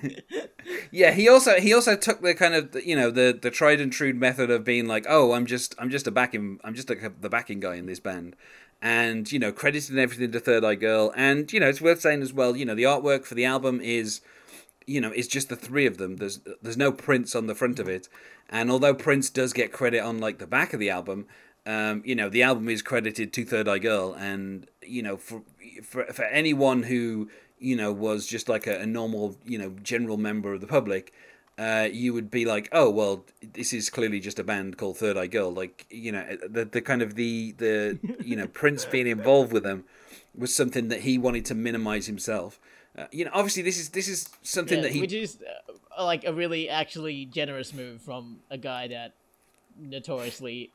yeah. 0.90 1.12
He 1.12 1.28
also 1.28 1.60
he 1.60 1.72
also 1.72 1.96
took 1.96 2.20
the 2.20 2.34
kind 2.34 2.54
of 2.54 2.74
you 2.84 2.96
know 2.96 3.10
the 3.10 3.38
the 3.40 3.50
tried 3.50 3.80
and 3.80 3.92
true 3.92 4.12
method 4.12 4.50
of 4.50 4.64
being 4.64 4.86
like, 4.86 5.06
oh, 5.08 5.32
I'm 5.32 5.46
just 5.46 5.74
I'm 5.78 5.90
just 5.90 6.06
a 6.06 6.10
backing 6.10 6.58
I'm 6.64 6.74
just 6.74 6.90
a, 6.90 7.12
the 7.20 7.28
backing 7.28 7.60
guy 7.60 7.76
in 7.76 7.86
this 7.86 8.00
band, 8.00 8.36
and 8.82 9.30
you 9.30 9.38
know 9.38 9.52
crediting 9.52 9.98
everything 9.98 10.32
to 10.32 10.40
Third 10.40 10.64
Eye 10.64 10.74
Girl, 10.74 11.12
and 11.16 11.50
you 11.52 11.60
know 11.60 11.68
it's 11.68 11.80
worth 11.80 12.00
saying 12.00 12.20
as 12.20 12.32
well, 12.32 12.56
you 12.56 12.64
know 12.64 12.74
the 12.74 12.82
artwork 12.82 13.24
for 13.24 13.36
the 13.36 13.44
album 13.44 13.80
is, 13.80 14.20
you 14.86 15.00
know, 15.00 15.12
is 15.12 15.28
just 15.28 15.48
the 15.48 15.56
three 15.56 15.86
of 15.86 15.96
them. 15.96 16.16
There's 16.16 16.40
there's 16.60 16.76
no 16.76 16.90
Prince 16.90 17.36
on 17.36 17.46
the 17.46 17.54
front 17.54 17.78
of 17.78 17.88
it, 17.88 18.08
and 18.50 18.70
although 18.70 18.92
Prince 18.92 19.30
does 19.30 19.52
get 19.52 19.72
credit 19.72 20.00
on 20.00 20.18
like 20.18 20.38
the 20.38 20.46
back 20.46 20.74
of 20.74 20.80
the 20.80 20.90
album. 20.90 21.26
Um, 21.64 22.02
you 22.04 22.16
know 22.16 22.28
the 22.28 22.42
album 22.42 22.68
is 22.68 22.82
credited 22.82 23.32
to 23.34 23.44
Third 23.44 23.68
Eye 23.68 23.78
Girl, 23.78 24.14
and 24.14 24.66
you 24.82 25.00
know 25.00 25.16
for 25.16 25.42
for 25.84 26.04
for 26.06 26.24
anyone 26.24 26.82
who 26.82 27.30
you 27.60 27.76
know 27.76 27.92
was 27.92 28.26
just 28.26 28.48
like 28.48 28.66
a, 28.66 28.80
a 28.80 28.86
normal 28.86 29.36
you 29.44 29.58
know 29.58 29.76
general 29.80 30.16
member 30.16 30.52
of 30.52 30.60
the 30.60 30.66
public, 30.66 31.12
uh, 31.62 31.88
you 31.92 32.12
would 32.12 32.28
be 32.28 32.44
like, 32.44 32.68
oh 32.72 32.90
well, 32.90 33.24
this 33.54 33.72
is 33.72 33.88
clearly 33.88 34.18
just 34.18 34.38
a 34.40 34.44
band 34.44 34.76
called 34.76 34.96
Third 34.96 35.16
Eye 35.16 35.28
Girl. 35.28 35.52
Like 35.52 35.86
you 35.90 36.10
know 36.10 36.36
the 36.48 36.64
the 36.64 36.80
kind 36.80 37.02
of 37.02 37.14
the 37.14 37.52
the 37.52 37.98
you 38.24 38.34
know 38.34 38.48
Prince 38.48 38.84
being 38.84 39.06
involved 39.06 39.52
with 39.52 39.62
them 39.62 39.84
was 40.36 40.54
something 40.54 40.88
that 40.88 41.00
he 41.00 41.18
wanted 41.18 41.44
to 41.46 41.54
minimize 41.54 42.06
himself. 42.06 42.58
Uh, 42.98 43.06
you 43.12 43.24
know, 43.24 43.30
obviously 43.32 43.62
this 43.62 43.78
is 43.78 43.90
this 43.90 44.08
is 44.08 44.28
something 44.42 44.78
Yeah, 44.78 44.82
that 44.82 44.92
he 44.92 45.00
which 45.00 45.12
is 45.12 45.38
uh, 45.96 46.04
like 46.04 46.24
a 46.24 46.32
really 46.32 46.68
actually 46.68 47.26
generous 47.26 47.72
move 47.72 48.02
from 48.02 48.40
a 48.50 48.58
guy 48.58 48.88
that 48.88 49.12
notoriously 49.78 50.70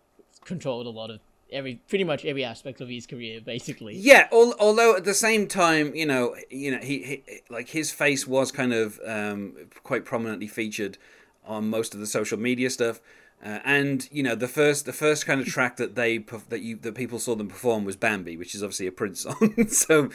controlled 0.45 0.85
a 0.87 0.89
lot 0.89 1.09
of 1.09 1.19
every 1.51 1.75
pretty 1.87 2.03
much 2.03 2.25
every 2.25 2.43
aspect 2.43 2.81
of 2.81 2.89
his 2.89 3.05
career, 3.07 3.41
basically. 3.41 3.95
Yeah, 3.95 4.27
al- 4.31 4.55
although 4.59 4.95
at 4.95 5.03
the 5.03 5.13
same 5.13 5.47
time, 5.47 5.95
you 5.95 6.05
know, 6.05 6.35
you 6.49 6.71
know, 6.71 6.79
he, 6.79 7.03
he 7.03 7.23
like 7.49 7.69
his 7.69 7.91
face 7.91 8.27
was 8.27 8.51
kind 8.51 8.73
of 8.73 8.99
um, 9.05 9.55
quite 9.83 10.05
prominently 10.05 10.47
featured 10.47 10.97
on 11.45 11.69
most 11.69 11.93
of 11.93 11.99
the 11.99 12.07
social 12.07 12.37
media 12.37 12.69
stuff. 12.69 12.99
Uh, 13.43 13.59
and 13.63 14.09
you 14.11 14.23
know 14.23 14.33
the 14.33 14.47
first 14.47 14.85
the 14.87 14.93
first 14.93 15.27
kind 15.27 15.39
of 15.39 15.45
track 15.55 15.77
that 15.77 15.93
they 15.93 16.17
that 16.49 16.61
you 16.61 16.75
that 16.77 16.95
people 16.95 17.19
saw 17.19 17.35
them 17.35 17.47
perform 17.47 17.85
was 17.85 17.95
Bambi, 17.95 18.35
which 18.35 18.55
is 18.55 18.63
obviously 18.63 18.87
a 18.87 18.91
Prince 18.91 19.21
song. 19.21 19.67
so, 19.69 20.09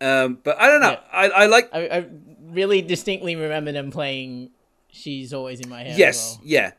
um, 0.00 0.38
but 0.44 0.56
I 0.58 0.68
don't 0.68 0.80
know. 0.80 0.90
Yeah. 0.90 1.00
I, 1.12 1.28
I 1.28 1.46
like 1.46 1.68
I, 1.72 1.88
I 1.88 2.06
really 2.44 2.80
distinctly 2.80 3.34
remember 3.34 3.72
them 3.72 3.90
playing 3.90 4.50
"She's 4.88 5.32
Always 5.34 5.58
in 5.58 5.68
My 5.68 5.82
Head." 5.82 5.98
yes, 5.98 6.36
well. 6.38 6.46
yeah. 6.46 6.72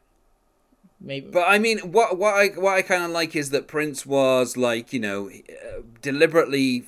Maybe. 1.01 1.27
But 1.31 1.45
I 1.47 1.59
mean, 1.59 1.79
what 1.79 2.17
what 2.17 2.35
I 2.35 2.47
what 2.49 2.75
I 2.75 2.81
kind 2.81 3.03
of 3.03 3.11
like 3.11 3.35
is 3.35 3.49
that 3.49 3.67
Prince 3.67 4.05
was 4.05 4.55
like 4.55 4.93
you 4.93 4.99
know 4.99 5.29
uh, 5.29 5.81
deliberately 6.01 6.85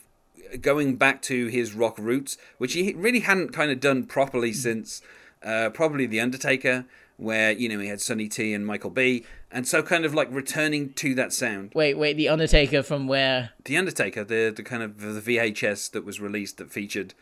going 0.62 0.96
back 0.96 1.22
to 1.24 1.48
his 1.48 1.74
rock 1.74 1.98
roots, 1.98 2.38
which 2.58 2.74
he 2.74 2.93
really 2.93 3.22
hadn't 3.22 3.50
kind 3.50 3.72
of 3.72 3.79
done 3.79 4.05
properly 4.05 4.53
since 4.53 5.01
uh, 5.43 5.70
probably 5.72 6.05
The 6.05 6.20
Undertaker, 6.20 6.86
where 7.17 7.51
you 7.51 7.70
know 7.70 7.79
he 7.79 7.88
had 7.88 8.01
Sonny 8.01 8.27
T 8.27 8.53
and 8.53 8.65
Michael 8.65 8.89
B, 8.89 9.25
and 9.51 9.67
so 9.67 9.82
kind 9.84 10.05
of 10.05 10.13
like 10.13 10.29
returning 10.32 10.93
to 10.93 11.15
that 11.15 11.34
sound. 11.34 11.72
wait, 11.74 11.96
wait, 11.96 12.17
the 12.17 12.29
Undertaker 12.29 12.84
from 12.84 13.08
where? 13.08 13.51
The 13.65 13.77
Undertaker, 13.77 14.24
the 14.24 14.53
the 14.55 14.63
kind 14.63 14.84
of 14.84 15.00
the 15.00 15.22
VHS 15.22 15.91
that 15.91 16.05
was 16.05 16.20
released 16.20 16.58
that 16.58 16.72
featured 16.72 17.13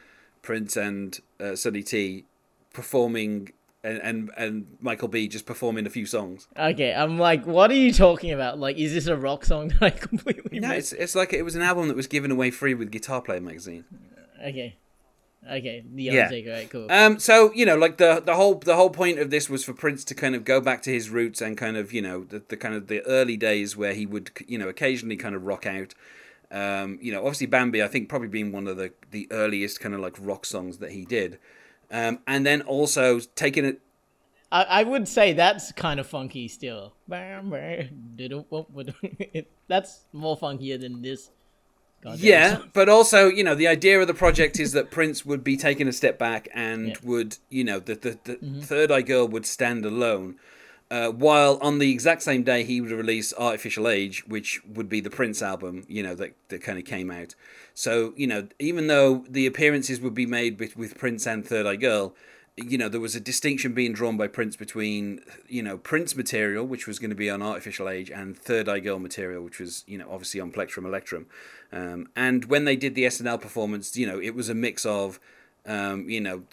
Prince 0.41 0.75
and 0.75 1.19
uh, 1.39 1.55
Sonny 1.55 1.83
T 1.83 2.25
performing. 2.73 3.51
And, 3.83 3.97
and 4.03 4.31
and 4.37 4.77
Michael 4.79 5.07
B 5.07 5.27
just 5.27 5.47
performing 5.47 5.87
a 5.87 5.89
few 5.89 6.05
songs. 6.05 6.47
Okay, 6.55 6.93
I'm 6.93 7.17
like, 7.17 7.47
what 7.47 7.71
are 7.71 7.75
you 7.75 7.91
talking 7.91 8.31
about? 8.31 8.59
Like, 8.59 8.77
is 8.77 8.93
this 8.93 9.07
a 9.07 9.17
rock 9.17 9.43
song 9.43 9.69
that 9.69 9.81
I 9.81 9.89
completely 10.07 10.59
No, 10.59 10.67
missed? 10.69 10.93
it's 10.93 11.01
it's 11.01 11.15
like 11.15 11.33
it 11.33 11.41
was 11.41 11.55
an 11.55 11.63
album 11.63 11.87
that 11.87 11.97
was 11.97 12.05
given 12.05 12.29
away 12.29 12.51
free 12.51 12.75
with 12.75 12.91
Guitar 12.91 13.21
Player 13.23 13.41
magazine. 13.41 13.85
Okay, 14.45 14.75
okay, 15.49 15.83
the 15.95 16.03
Yeah. 16.03 16.29
Right? 16.29 16.69
Cool. 16.69 16.91
Um, 16.91 17.17
so 17.17 17.51
you 17.53 17.65
know, 17.65 17.75
like 17.75 17.97
the 17.97 18.21
the 18.23 18.35
whole 18.35 18.55
the 18.59 18.75
whole 18.75 18.91
point 18.91 19.17
of 19.17 19.31
this 19.31 19.49
was 19.49 19.63
for 19.65 19.73
Prince 19.73 20.03
to 20.05 20.13
kind 20.15 20.35
of 20.35 20.45
go 20.45 20.61
back 20.61 20.83
to 20.83 20.91
his 20.91 21.09
roots 21.09 21.41
and 21.41 21.57
kind 21.57 21.75
of 21.75 21.91
you 21.91 22.03
know 22.03 22.23
the, 22.23 22.43
the 22.49 22.57
kind 22.57 22.75
of 22.75 22.85
the 22.87 23.01
early 23.07 23.35
days 23.35 23.75
where 23.75 23.95
he 23.95 24.05
would 24.05 24.29
you 24.47 24.59
know 24.59 24.69
occasionally 24.69 25.17
kind 25.17 25.33
of 25.33 25.43
rock 25.45 25.65
out. 25.65 25.95
Um, 26.51 26.99
you 27.01 27.11
know, 27.11 27.19
obviously 27.21 27.47
Bambi, 27.47 27.81
I 27.81 27.87
think 27.87 28.09
probably 28.09 28.27
being 28.27 28.51
one 28.51 28.67
of 28.67 28.77
the 28.77 28.93
the 29.09 29.27
earliest 29.31 29.79
kind 29.79 29.95
of 29.95 30.01
like 30.01 30.17
rock 30.19 30.45
songs 30.45 30.77
that 30.77 30.91
he 30.91 31.03
did. 31.03 31.39
Um, 31.91 32.19
and 32.25 32.45
then 32.45 32.61
also 32.61 33.19
taking 33.35 33.65
it 33.65 33.81
I, 34.51 34.63
I 34.63 34.83
would 34.83 35.07
say 35.07 35.33
that's 35.33 35.71
kind 35.73 35.99
of 35.99 36.07
funky 36.07 36.47
still. 36.47 36.93
Bam, 37.07 37.49
bam, 37.49 38.11
diddle-wop-wop. 38.15 38.87
That's 39.67 40.01
more 40.11 40.37
funkier 40.37 40.77
than 40.79 41.01
this. 41.01 41.29
goddamn 42.03 42.19
Yeah, 42.19 42.57
song. 42.57 42.69
but 42.73 42.89
also, 42.89 43.27
you 43.29 43.43
know, 43.45 43.55
the 43.55 43.67
idea 43.69 44.01
of 44.01 44.07
the 44.07 44.13
project 44.13 44.59
is 44.59 44.73
that 44.73 44.91
Prince 44.91 45.25
would 45.25 45.43
be 45.43 45.55
taking 45.55 45.87
a 45.87 45.93
step 45.93 46.19
back 46.19 46.49
and 46.53 46.89
Yeah. 46.89 46.95
would, 47.03 47.37
you 47.49 47.63
know, 47.63 47.79
the, 47.79 47.95
the, 47.95 48.19
the 48.23 48.61
Third 48.61 48.91
Eye 48.91 49.03
Girl 49.03 49.25
would 49.27 49.45
stand 49.45 49.85
alone. 49.85 50.35
Uh, 50.91 51.09
while 51.09 51.57
on 51.61 51.79
the 51.79 51.89
exact 51.89 52.21
same 52.21 52.43
day 52.43 52.65
he 52.65 52.81
would 52.81 52.91
release 52.91 53.33
Artificial 53.37 53.87
Age, 53.87 54.27
which 54.27 54.61
would 54.65 54.89
be 54.89 54.99
the 54.99 55.09
Prince 55.09 55.41
album, 55.41 55.85
you 55.87 56.03
know, 56.03 56.13
that, 56.15 56.35
that 56.49 56.61
kind 56.61 56.77
of 56.77 56.83
came 56.83 57.09
out. 57.09 57.33
So, 57.73 58.13
you 58.17 58.27
know, 58.27 58.49
even 58.59 58.87
though 58.87 59.23
the 59.29 59.45
appearances 59.45 60.01
would 60.01 60.13
be 60.13 60.25
made 60.25 60.59
with, 60.59 60.75
with 60.75 60.97
Prince 60.97 61.25
and 61.25 61.47
Third 61.47 61.65
Eye 61.65 61.77
Girl, 61.77 62.13
you 62.57 62.77
know, 62.77 62.89
there 62.89 62.99
was 62.99 63.15
a 63.15 63.21
distinction 63.21 63.73
being 63.73 63.93
drawn 63.93 64.17
by 64.17 64.27
Prince 64.27 64.57
between, 64.57 65.21
you 65.47 65.63
know, 65.63 65.77
Prince 65.77 66.13
material, 66.13 66.67
which 66.67 66.87
was 66.87 66.99
going 66.99 67.09
to 67.09 67.15
be 67.15 67.29
on 67.29 67.41
Artificial 67.41 67.87
Age, 67.87 68.11
and 68.11 68.37
Third 68.37 68.67
Eye 68.67 68.81
Girl 68.81 68.99
material, 68.99 69.41
which 69.41 69.61
was, 69.61 69.85
you 69.87 69.97
know, 69.97 70.09
obviously 70.11 70.41
on 70.41 70.51
Plectrum 70.51 70.85
Electrum. 70.85 71.25
Um, 71.71 72.09
and 72.17 72.45
when 72.45 72.65
they 72.65 72.75
did 72.75 72.95
the 72.95 73.05
SNL 73.05 73.39
performance, 73.39 73.95
you 73.95 74.05
know, 74.05 74.19
it 74.19 74.35
was 74.35 74.49
a 74.49 74.53
mix 74.53 74.85
of, 74.85 75.21
um, 75.65 76.09
you 76.09 76.19
know, 76.19 76.43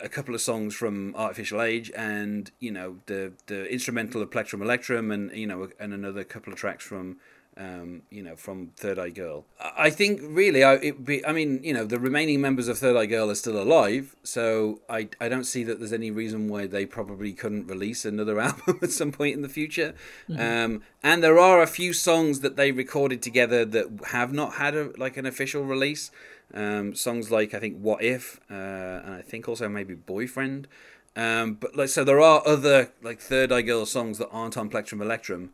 a 0.00 0.08
couple 0.08 0.34
of 0.34 0.40
songs 0.40 0.74
from 0.74 1.14
Artificial 1.16 1.60
Age 1.60 1.90
and, 1.94 2.50
you 2.60 2.70
know, 2.70 2.98
the, 3.06 3.32
the 3.46 3.70
instrumental 3.70 4.22
of 4.22 4.30
Plectrum 4.30 4.62
Electrum 4.62 5.10
and, 5.10 5.30
you 5.32 5.46
know, 5.46 5.68
and 5.78 5.92
another 5.92 6.24
couple 6.24 6.52
of 6.52 6.58
tracks 6.58 6.84
from, 6.84 7.18
um, 7.56 8.02
you 8.10 8.22
know, 8.22 8.34
from 8.34 8.68
Third 8.76 8.98
Eye 8.98 9.10
Girl. 9.10 9.44
I 9.60 9.90
think 9.90 10.20
really, 10.22 10.64
I 10.64 10.74
it 10.74 11.04
be. 11.04 11.24
I 11.24 11.32
mean, 11.32 11.60
you 11.62 11.72
know, 11.72 11.84
the 11.84 11.98
remaining 11.98 12.40
members 12.40 12.68
of 12.68 12.78
Third 12.78 12.96
Eye 12.96 13.06
Girl 13.06 13.30
are 13.30 13.34
still 13.34 13.60
alive, 13.60 14.16
so 14.22 14.80
I 14.88 15.08
I 15.20 15.28
don't 15.28 15.44
see 15.44 15.62
that 15.64 15.78
there's 15.78 15.92
any 15.92 16.10
reason 16.10 16.48
why 16.48 16.66
they 16.66 16.84
probably 16.84 17.32
couldn't 17.32 17.66
release 17.66 18.04
another 18.04 18.40
album 18.48 18.80
at 18.82 18.90
some 18.90 19.12
point 19.12 19.34
in 19.34 19.42
the 19.42 19.48
future. 19.48 19.94
Um, 20.36 20.82
and 21.02 21.22
there 21.22 21.38
are 21.38 21.62
a 21.62 21.66
few 21.66 21.92
songs 21.92 22.40
that 22.40 22.56
they 22.56 22.72
recorded 22.72 23.22
together 23.22 23.64
that 23.64 24.06
have 24.06 24.32
not 24.32 24.54
had 24.54 24.74
a 24.74 24.90
like 24.96 25.16
an 25.16 25.26
official 25.26 25.64
release. 25.64 26.10
Um, 26.52 26.94
songs 26.94 27.30
like 27.30 27.54
I 27.54 27.60
think 27.60 27.78
What 27.78 28.02
If, 28.02 28.40
uh, 28.50 28.54
and 28.54 29.14
I 29.14 29.22
think 29.22 29.48
also 29.48 29.68
maybe 29.68 29.94
Boyfriend. 29.94 30.68
Um, 31.16 31.54
but 31.54 31.76
like 31.76 31.88
so, 31.88 32.02
there 32.02 32.20
are 32.20 32.42
other 32.44 32.90
like 33.00 33.20
Third 33.20 33.52
Eye 33.52 33.62
Girl 33.62 33.86
songs 33.86 34.18
that 34.18 34.28
aren't 34.30 34.56
on 34.56 34.68
Plectrum 34.68 35.00
Electrum 35.00 35.50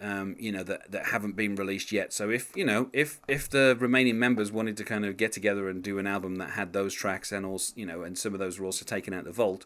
um, 0.00 0.36
you 0.38 0.52
know 0.52 0.62
that 0.62 0.90
that 0.90 1.06
haven't 1.06 1.36
been 1.36 1.54
released 1.54 1.92
yet. 1.92 2.12
So 2.12 2.30
if 2.30 2.54
you 2.56 2.64
know 2.64 2.90
if 2.92 3.20
if 3.28 3.48
the 3.48 3.76
remaining 3.78 4.18
members 4.18 4.52
wanted 4.52 4.76
to 4.78 4.84
kind 4.84 5.04
of 5.04 5.16
get 5.16 5.32
together 5.32 5.68
and 5.68 5.82
do 5.82 5.98
an 5.98 6.06
album 6.06 6.36
that 6.36 6.50
had 6.50 6.72
those 6.72 6.94
tracks 6.94 7.32
and 7.32 7.46
also 7.46 7.72
you 7.76 7.86
know 7.86 8.02
and 8.02 8.16
some 8.16 8.32
of 8.32 8.38
those 8.38 8.58
were 8.58 8.66
also 8.66 8.84
taken 8.84 9.14
out 9.14 9.24
the 9.24 9.32
vault, 9.32 9.64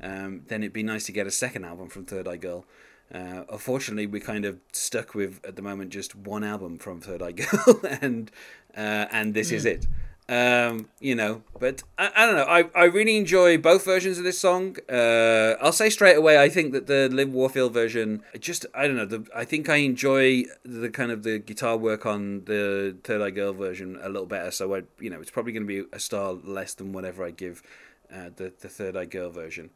um, 0.00 0.42
then 0.48 0.62
it'd 0.62 0.72
be 0.72 0.82
nice 0.82 1.04
to 1.06 1.12
get 1.12 1.26
a 1.26 1.30
second 1.30 1.64
album 1.64 1.88
from 1.88 2.04
Third 2.04 2.28
Eye 2.28 2.36
Girl. 2.36 2.64
Uh, 3.12 3.44
unfortunately, 3.50 4.06
we're 4.06 4.20
kind 4.20 4.44
of 4.44 4.58
stuck 4.72 5.14
with 5.14 5.44
at 5.44 5.56
the 5.56 5.62
moment 5.62 5.90
just 5.90 6.14
one 6.14 6.42
album 6.42 6.78
from 6.78 7.00
Third 7.00 7.20
Eye 7.20 7.32
Girl, 7.32 7.80
and 8.00 8.30
uh, 8.76 9.06
and 9.10 9.34
this 9.34 9.50
is 9.50 9.64
it. 9.64 9.86
Um, 10.28 10.88
you 11.00 11.14
know, 11.14 11.42
but 11.58 11.82
I, 11.98 12.10
I 12.14 12.26
don't 12.26 12.36
know. 12.36 12.44
I, 12.44 12.64
I 12.74 12.84
really 12.84 13.16
enjoy 13.16 13.58
both 13.58 13.84
versions 13.84 14.18
of 14.18 14.24
this 14.24 14.38
song. 14.38 14.76
Uh, 14.88 15.56
I'll 15.60 15.72
say 15.72 15.90
straight 15.90 16.16
away, 16.16 16.40
I 16.40 16.48
think 16.48 16.72
that 16.72 16.86
the 16.86 17.08
Liv 17.08 17.30
Warfield 17.32 17.74
version, 17.74 18.22
just 18.38 18.64
I 18.72 18.86
don't 18.86 18.96
know. 18.96 19.04
The, 19.04 19.26
I 19.34 19.44
think 19.44 19.68
I 19.68 19.76
enjoy 19.76 20.44
the 20.64 20.90
kind 20.90 21.10
of 21.10 21.24
the 21.24 21.38
guitar 21.38 21.76
work 21.76 22.06
on 22.06 22.44
the 22.44 22.96
Third 23.02 23.20
Eye 23.20 23.30
Girl 23.30 23.52
version 23.52 23.98
a 24.00 24.08
little 24.08 24.26
better. 24.26 24.50
So 24.52 24.74
I, 24.76 24.82
you 25.00 25.10
know, 25.10 25.20
it's 25.20 25.30
probably 25.30 25.52
going 25.52 25.66
to 25.66 25.82
be 25.82 25.88
a 25.92 25.98
star 25.98 26.32
less 26.32 26.72
than 26.74 26.92
whatever 26.92 27.24
I 27.24 27.30
give 27.30 27.62
uh, 28.10 28.30
the 28.34 28.52
the 28.60 28.68
Third 28.68 28.96
Eye 28.96 29.06
Girl 29.06 29.30
version. 29.30 29.70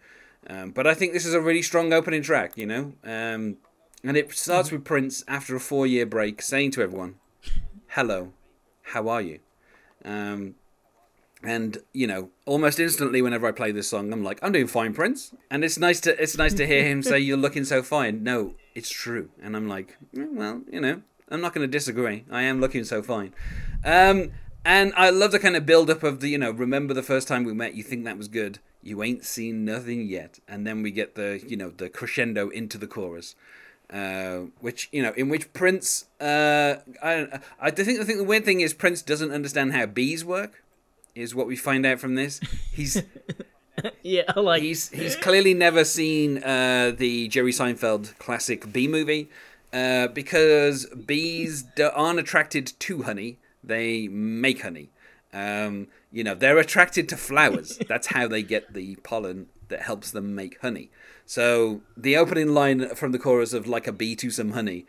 Um, 0.48 0.70
but 0.70 0.86
I 0.86 0.94
think 0.94 1.12
this 1.12 1.26
is 1.26 1.34
a 1.34 1.40
really 1.40 1.62
strong 1.62 1.92
opening 1.92 2.22
track. 2.22 2.56
You 2.56 2.66
know, 2.66 2.92
um, 3.02 3.56
and 4.04 4.16
it 4.16 4.32
starts 4.32 4.70
with 4.70 4.84
Prince 4.84 5.24
after 5.26 5.56
a 5.56 5.60
four 5.60 5.88
year 5.88 6.06
break 6.06 6.40
saying 6.40 6.70
to 6.72 6.82
everyone, 6.82 7.16
"Hello, 7.88 8.32
how 8.82 9.08
are 9.08 9.20
you?" 9.20 9.40
Um, 10.04 10.54
and 11.42 11.78
you 11.92 12.06
know, 12.06 12.30
almost 12.44 12.80
instantly, 12.80 13.22
whenever 13.22 13.46
I 13.46 13.52
play 13.52 13.70
this 13.70 13.88
song, 13.88 14.12
I'm 14.12 14.24
like, 14.24 14.38
"I'm 14.42 14.52
doing 14.52 14.66
fine, 14.66 14.94
Prince." 14.94 15.34
And 15.50 15.64
it's 15.64 15.78
nice 15.78 16.00
to 16.00 16.20
it's 16.22 16.36
nice 16.36 16.54
to 16.54 16.66
hear 16.66 16.84
him 16.84 17.02
say, 17.02 17.18
"You're 17.18 17.36
looking 17.36 17.64
so 17.64 17.82
fine." 17.82 18.22
No, 18.22 18.54
it's 18.74 18.90
true, 18.90 19.30
and 19.42 19.54
I'm 19.56 19.68
like, 19.68 19.96
"Mm, 20.14 20.34
well, 20.34 20.62
you 20.70 20.80
know, 20.80 21.02
I'm 21.30 21.40
not 21.40 21.54
going 21.54 21.66
to 21.68 21.70
disagree. 21.70 22.24
I 22.30 22.42
am 22.42 22.60
looking 22.60 22.84
so 22.84 23.02
fine. 23.02 23.34
Um, 23.84 24.32
And 24.64 24.92
I 24.96 25.10
love 25.10 25.30
the 25.30 25.38
kind 25.38 25.54
of 25.54 25.64
build 25.64 25.90
up 25.90 26.02
of 26.02 26.18
the, 26.18 26.28
you 26.28 26.38
know, 26.38 26.50
remember 26.50 26.92
the 26.92 27.00
first 27.00 27.28
time 27.28 27.44
we 27.44 27.52
met, 27.52 27.74
you 27.76 27.84
think 27.84 28.04
that 28.04 28.18
was 28.18 28.26
good. 28.26 28.58
You 28.82 29.00
ain't 29.04 29.24
seen 29.24 29.64
nothing 29.64 30.00
yet. 30.08 30.40
And 30.48 30.66
then 30.66 30.82
we 30.82 30.90
get 30.90 31.14
the, 31.14 31.40
you 31.46 31.56
know, 31.56 31.70
the 31.70 31.88
crescendo 31.88 32.48
into 32.48 32.76
the 32.76 32.88
chorus. 32.88 33.36
Uh, 33.92 34.46
which 34.60 34.88
you 34.90 35.00
know, 35.02 35.12
in 35.16 35.28
which 35.28 35.52
Prince, 35.52 36.06
uh, 36.20 36.76
I, 37.02 37.40
I 37.60 37.70
think, 37.70 38.00
I 38.00 38.04
think 38.04 38.18
the 38.18 38.24
weird 38.24 38.44
thing 38.44 38.60
is 38.60 38.74
Prince 38.74 39.00
doesn't 39.00 39.30
understand 39.30 39.72
how 39.74 39.86
bees 39.86 40.24
work. 40.24 40.62
Is 41.14 41.34
what 41.34 41.46
we 41.46 41.56
find 41.56 41.86
out 41.86 41.98
from 41.98 42.14
this. 42.14 42.40
He's 42.72 43.02
yeah, 44.02 44.30
like 44.34 44.62
he's 44.62 44.90
he's 44.90 45.16
clearly 45.16 45.54
never 45.54 45.84
seen 45.84 46.42
uh, 46.42 46.92
the 46.96 47.28
Jerry 47.28 47.52
Seinfeld 47.52 48.18
classic 48.18 48.72
bee 48.72 48.88
movie 48.88 49.30
uh, 49.72 50.08
because 50.08 50.86
bees 50.86 51.62
d- 51.62 51.84
aren't 51.84 52.18
attracted 52.18 52.72
to 52.80 53.02
honey; 53.04 53.38
they 53.62 54.08
make 54.08 54.62
honey. 54.62 54.90
Um, 55.32 55.88
you 56.10 56.24
know, 56.24 56.34
they're 56.34 56.58
attracted 56.58 57.08
to 57.10 57.16
flowers. 57.16 57.78
That's 57.88 58.08
how 58.08 58.26
they 58.26 58.42
get 58.42 58.72
the 58.72 58.96
pollen 58.96 59.46
that 59.68 59.82
helps 59.82 60.10
them 60.10 60.34
make 60.34 60.60
honey. 60.60 60.90
So 61.26 61.82
the 61.96 62.16
opening 62.16 62.54
line 62.54 62.94
from 62.94 63.12
the 63.12 63.18
chorus 63.18 63.52
of 63.52 63.66
"like 63.66 63.86
a 63.86 63.92
bee 63.92 64.16
to 64.16 64.30
some 64.30 64.52
honey" 64.52 64.86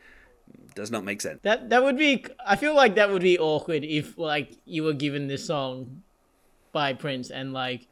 does 0.75 0.91
not 0.91 1.03
make 1.03 1.20
sense. 1.22 1.39
that 1.41 1.70
that 1.72 1.84
would 1.84 1.98
be. 1.98 2.24
I 2.46 2.56
feel 2.56 2.75
like 2.75 2.96
that 2.96 3.10
would 3.10 3.24
be 3.24 3.38
awkward 3.39 3.84
if 3.84 4.17
like 4.17 4.51
you 4.65 4.84
were 4.84 4.94
given 4.94 5.27
this 5.27 5.46
song 5.46 6.03
by 6.72 6.94
Prince 6.94 7.32
and 7.32 7.53
like 7.53 7.88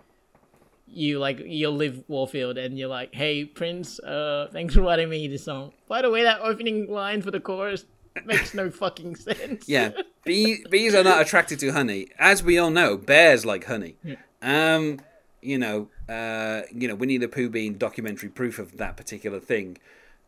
you 0.88 1.18
like 1.18 1.40
you 1.40 1.70
Liv 1.72 2.04
Warfield 2.08 2.58
and 2.60 2.78
you're 2.78 2.88
like, 2.90 3.14
hey 3.14 3.44
Prince, 3.46 4.00
uh, 4.00 4.48
thanks 4.52 4.76
for 4.76 4.82
writing 4.82 5.10
me 5.10 5.28
this 5.28 5.46
song. 5.46 5.74
By 5.88 6.04
the 6.04 6.12
way, 6.12 6.22
that 6.24 6.40
opening 6.42 6.88
line 6.90 7.24
for 7.24 7.32
the 7.32 7.40
chorus 7.40 7.86
makes 8.26 8.54
no 8.54 8.70
fucking 8.70 9.16
sense. 9.28 9.68
Yeah, 9.68 9.92
bee, 10.24 10.64
bees 10.70 10.94
are 10.94 11.04
not 11.04 11.20
attracted 11.22 11.60
to 11.62 11.72
honey, 11.72 12.10
as 12.20 12.44
we 12.44 12.60
all 12.60 12.70
know. 12.70 12.96
Bears 12.98 13.44
like 13.46 13.66
honey. 13.66 13.98
Um, 14.44 15.00
you 15.42 15.58
know, 15.58 15.90
uh, 16.10 16.62
you 16.74 16.88
know, 16.88 16.96
Winnie 16.96 17.18
the 17.18 17.28
Pooh 17.28 17.50
being 17.50 17.76
documentary 17.76 18.30
proof 18.30 18.60
of 18.60 18.78
that 18.78 18.98
particular 18.98 19.40
thing. 19.40 19.78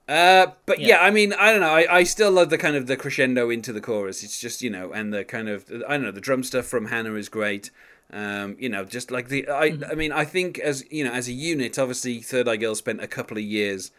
Uh, 0.08 0.48
but 0.66 0.80
yeah. 0.80 0.88
Yeah. 0.88 1.00
I 1.00 1.12
mean, 1.12 1.34
I 1.34 1.52
don't 1.52 1.62
know. 1.62 1.74
I, 1.74 1.98
I 1.98 2.04
still 2.04 2.32
love 2.32 2.50
the 2.50 2.58
kind 2.58 2.76
of 2.76 2.88
the 2.88 2.96
crescendo 2.96 3.50
into 3.50 3.74
the 3.74 3.82
chorus. 3.82 4.24
It's 4.24 4.40
just 4.40 4.62
you 4.62 4.70
know, 4.70 4.92
and 4.92 5.14
the 5.14 5.26
kind 5.26 5.50
of 5.50 5.70
I 5.88 5.94
don't 5.94 6.04
know, 6.04 6.12
the 6.12 6.22
drum 6.22 6.44
stuff 6.44 6.66
from 6.66 6.88
Hannah 6.88 7.16
is 7.16 7.30
great. 7.30 7.72
Um, 8.12 8.56
you 8.58 8.70
know, 8.70 8.86
just 8.86 9.12
like 9.12 9.28
the 9.28 9.50
I, 9.50 9.78
I 9.90 9.96
mean, 9.96 10.14
I 10.14 10.24
think 10.24 10.60
as 10.60 10.86
you 10.90 11.04
know, 11.04 11.12
as 11.12 11.28
a 11.28 11.34
unit, 11.34 11.78
obviously, 11.78 12.22
Third 12.22 12.48
Eye 12.48 12.56
Girl 12.56 12.74
spent 12.76 13.02
a 13.02 13.08
couple 13.08 13.38
of 13.38 13.44
years 13.44 13.92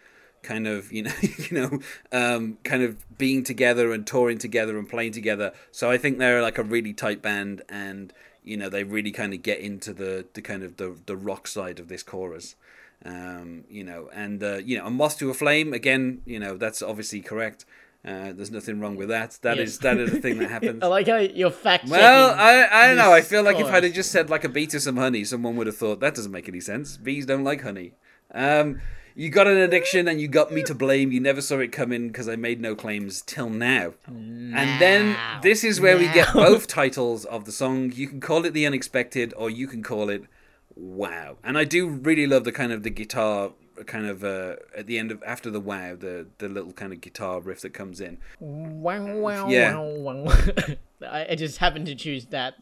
kind 0.42 0.66
of 0.66 0.92
you 0.92 1.02
know 1.02 1.12
you 1.22 1.50
know 1.50 1.78
um, 2.12 2.58
kind 2.64 2.82
of 2.82 3.18
being 3.18 3.42
together 3.42 3.92
and 3.92 4.06
touring 4.06 4.38
together 4.38 4.78
and 4.78 4.88
playing 4.88 5.12
together 5.12 5.52
so 5.72 5.90
i 5.90 5.98
think 5.98 6.18
they're 6.18 6.42
like 6.42 6.58
a 6.58 6.62
really 6.62 6.92
tight 6.92 7.20
band 7.20 7.62
and 7.68 8.12
you 8.48 8.56
know 8.56 8.68
they 8.68 8.84
really 8.84 9.12
kind 9.12 9.32
of 9.34 9.42
get 9.42 9.58
into 9.68 9.92
the 10.02 10.12
the 10.34 10.42
kind 10.50 10.62
of 10.66 10.76
the 10.80 10.88
the 11.06 11.16
rock 11.16 11.46
side 11.46 11.78
of 11.82 11.86
this 11.88 12.02
chorus 12.02 12.46
um, 13.04 13.64
you 13.70 13.84
know 13.84 14.08
and 14.12 14.42
uh, 14.42 14.56
you 14.68 14.76
know 14.78 14.86
a 14.86 14.90
moth 14.90 15.18
to 15.18 15.30
a 15.30 15.34
flame 15.34 15.72
again 15.72 16.20
you 16.26 16.38
know 16.42 16.56
that's 16.56 16.82
obviously 16.82 17.20
correct 17.20 17.64
uh, 18.04 18.32
there's 18.32 18.50
nothing 18.50 18.80
wrong 18.80 18.96
with 18.96 19.08
that 19.08 19.30
That 19.42 19.58
is 19.58 19.72
Yes. 19.74 19.78
that 19.86 19.98
is 19.98 20.10
the 20.12 20.20
thing 20.20 20.38
that 20.38 20.50
happens 20.56 20.82
I 20.82 20.86
like 20.86 21.06
how 21.08 21.16
you're 21.16 21.50
fact 21.50 21.82
checking. 21.84 21.98
well, 21.98 22.34
I, 22.38 22.52
I 22.72 22.86
don't 22.86 22.96
know. 22.96 23.12
I 23.12 23.22
feel 23.22 23.42
like 23.42 23.58
if 23.58 23.66
I'd 23.66 23.84
have 23.84 23.92
just 23.92 24.12
said 24.12 24.30
like 24.30 24.44
a 24.44 24.48
bee 24.48 24.66
to 24.68 24.78
some 24.80 24.96
honey, 24.96 25.24
someone 25.24 25.56
would 25.56 25.66
have 25.66 25.76
thought 25.76 25.98
that 26.00 26.14
doesn't 26.14 26.30
make 26.38 26.48
any 26.48 26.60
sense. 26.60 26.96
Bees 26.96 27.26
don't 27.26 27.42
like 27.44 27.62
honey. 27.62 27.92
Um, 28.34 28.80
you 29.14 29.30
got 29.30 29.48
an 29.48 29.56
addiction 29.56 30.06
and 30.06 30.20
you 30.20 30.28
got 30.28 30.52
me 30.52 30.62
to 30.62 30.74
blame. 30.74 31.10
You 31.10 31.18
never 31.20 31.40
saw 31.40 31.58
it 31.58 31.72
coming 31.72 32.08
because 32.08 32.28
I 32.28 32.36
made 32.36 32.60
no 32.60 32.74
claims 32.76 33.20
till 33.22 33.50
now. 33.50 33.94
And 34.06 34.80
then 34.80 35.16
this 35.42 35.64
is 35.64 35.80
where 35.80 35.96
we 35.98 36.04
get 36.12 36.32
both 36.34 36.68
titles 36.68 37.24
of 37.24 37.44
the 37.44 37.52
song. 37.52 37.90
You 37.92 38.06
can 38.06 38.20
call 38.20 38.44
it 38.44 38.52
the 38.52 38.64
unexpected, 38.66 39.34
or 39.36 39.50
you 39.50 39.66
can 39.66 39.82
call 39.82 40.08
it 40.08 40.22
wow. 40.76 41.38
And 41.42 41.58
I 41.58 41.64
do 41.64 41.88
really 41.88 42.26
love 42.28 42.44
the 42.44 42.52
kind 42.52 42.70
of 42.72 42.84
the 42.84 42.90
guitar 42.90 43.50
kind 43.86 44.06
of 44.06 44.24
uh, 44.24 44.56
at 44.76 44.86
the 44.86 44.98
end 44.98 45.12
of 45.12 45.22
after 45.24 45.50
the 45.52 45.60
wow 45.60 45.94
the 45.94 46.26
the 46.38 46.48
little 46.48 46.72
kind 46.72 46.92
of 46.92 47.00
guitar 47.00 47.40
riff 47.40 47.60
that 47.60 47.72
comes 47.72 48.00
in 48.00 48.18
Wow, 48.40 49.16
wow, 49.18 49.48
Yeah. 49.48 49.76
wow, 49.78 50.24
wow. 50.24 50.34
I, 51.08 51.26
I 51.30 51.34
just 51.36 51.58
happened 51.58 51.86
to 51.86 51.94
choose 51.94 52.26
that 52.26 52.54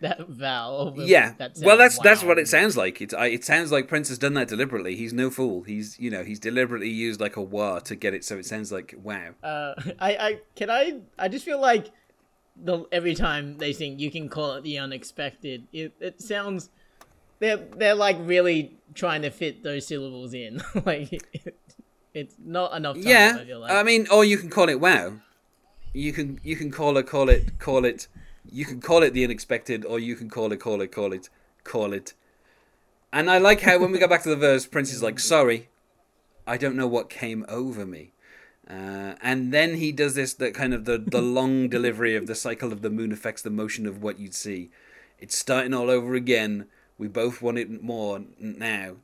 that 0.00 0.28
vowel. 0.28 0.94
Yeah. 0.96 1.34
that 1.38 1.58
well, 1.62 1.76
that's 1.76 1.98
that's 1.98 2.22
what 2.22 2.38
it 2.38 2.48
sounds 2.48 2.76
like. 2.76 3.00
It's 3.00 3.14
I, 3.14 3.26
it 3.28 3.44
sounds 3.44 3.72
like 3.72 3.88
Prince 3.88 4.08
has 4.08 4.18
done 4.18 4.34
that 4.34 4.48
deliberately. 4.48 4.96
He's 4.96 5.12
no 5.12 5.30
fool. 5.30 5.62
He's 5.62 5.98
you 5.98 6.10
know 6.10 6.24
he's 6.24 6.38
deliberately 6.38 6.90
used 6.90 7.20
like 7.20 7.36
a 7.36 7.42
wah 7.42 7.78
to 7.80 7.96
get 7.96 8.14
it 8.14 8.24
so 8.24 8.38
it 8.38 8.46
sounds 8.46 8.72
like 8.72 8.94
wow. 9.02 9.30
Uh, 9.42 9.74
I, 9.98 10.16
I 10.16 10.40
can 10.54 10.70
I 10.70 11.00
I 11.18 11.28
just 11.28 11.44
feel 11.44 11.60
like 11.60 11.90
the 12.56 12.84
every 12.92 13.14
time 13.14 13.58
they 13.58 13.72
sing, 13.72 13.98
you 13.98 14.10
can 14.10 14.28
call 14.28 14.54
it 14.54 14.62
the 14.62 14.78
unexpected. 14.78 15.66
It 15.72 15.94
it 16.00 16.20
sounds 16.20 16.70
they're 17.38 17.56
they're 17.56 17.94
like 17.94 18.16
really 18.20 18.78
trying 18.94 19.22
to 19.22 19.30
fit 19.30 19.62
those 19.62 19.86
syllables 19.86 20.34
in. 20.34 20.62
like 20.84 21.12
it, 21.12 21.56
it's 22.14 22.34
not 22.44 22.76
enough 22.76 22.96
time. 22.96 23.04
yeah, 23.06 23.38
I 23.38 23.52
like. 23.54 23.70
I 23.70 23.82
mean, 23.82 24.06
or 24.10 24.24
you 24.24 24.38
can 24.38 24.50
call 24.50 24.68
it 24.68 24.80
wow. 24.80 25.14
You 25.92 26.12
can 26.12 26.40
you 26.42 26.56
can 26.56 26.70
call 26.70 26.96
it 26.96 27.06
call 27.06 27.28
it 27.28 27.58
call 27.58 27.84
it. 27.84 28.08
You 28.50 28.64
can 28.64 28.80
call 28.80 29.02
it 29.02 29.12
the 29.12 29.24
unexpected, 29.24 29.84
or 29.84 29.98
you 29.98 30.16
can 30.16 30.28
call 30.28 30.52
it 30.52 30.58
call 30.58 30.80
it 30.80 30.92
call 30.92 31.12
it 31.12 31.28
call 31.64 31.92
it. 31.92 32.14
And 33.12 33.30
I 33.30 33.38
like 33.38 33.60
how 33.62 33.78
when 33.78 33.92
we 33.92 33.98
go 33.98 34.08
back 34.08 34.22
to 34.22 34.28
the 34.28 34.36
verse, 34.36 34.66
Prince 34.66 34.92
is 34.92 35.02
like, 35.02 35.18
"Sorry, 35.18 35.68
I 36.46 36.56
don't 36.56 36.76
know 36.76 36.86
what 36.86 37.10
came 37.10 37.44
over 37.48 37.86
me." 37.86 38.12
Uh, 38.68 39.14
and 39.22 39.52
then 39.52 39.76
he 39.76 39.92
does 39.92 40.14
this 40.14 40.34
that 40.34 40.54
kind 40.54 40.74
of 40.74 40.84
the, 40.84 40.98
the 40.98 41.22
long 41.38 41.68
delivery 41.68 42.14
of 42.16 42.26
the 42.26 42.34
cycle 42.34 42.72
of 42.72 42.82
the 42.82 42.90
moon 42.90 43.12
affects 43.12 43.42
the 43.42 43.50
motion 43.50 43.86
of 43.86 44.02
what 44.02 44.18
you'd 44.18 44.34
see. 44.34 44.70
It's 45.18 45.36
starting 45.36 45.74
all 45.74 45.90
over 45.90 46.14
again. 46.14 46.66
We 46.98 47.08
both 47.08 47.40
want 47.40 47.58
it 47.58 47.82
more 47.82 48.22
now 48.38 48.96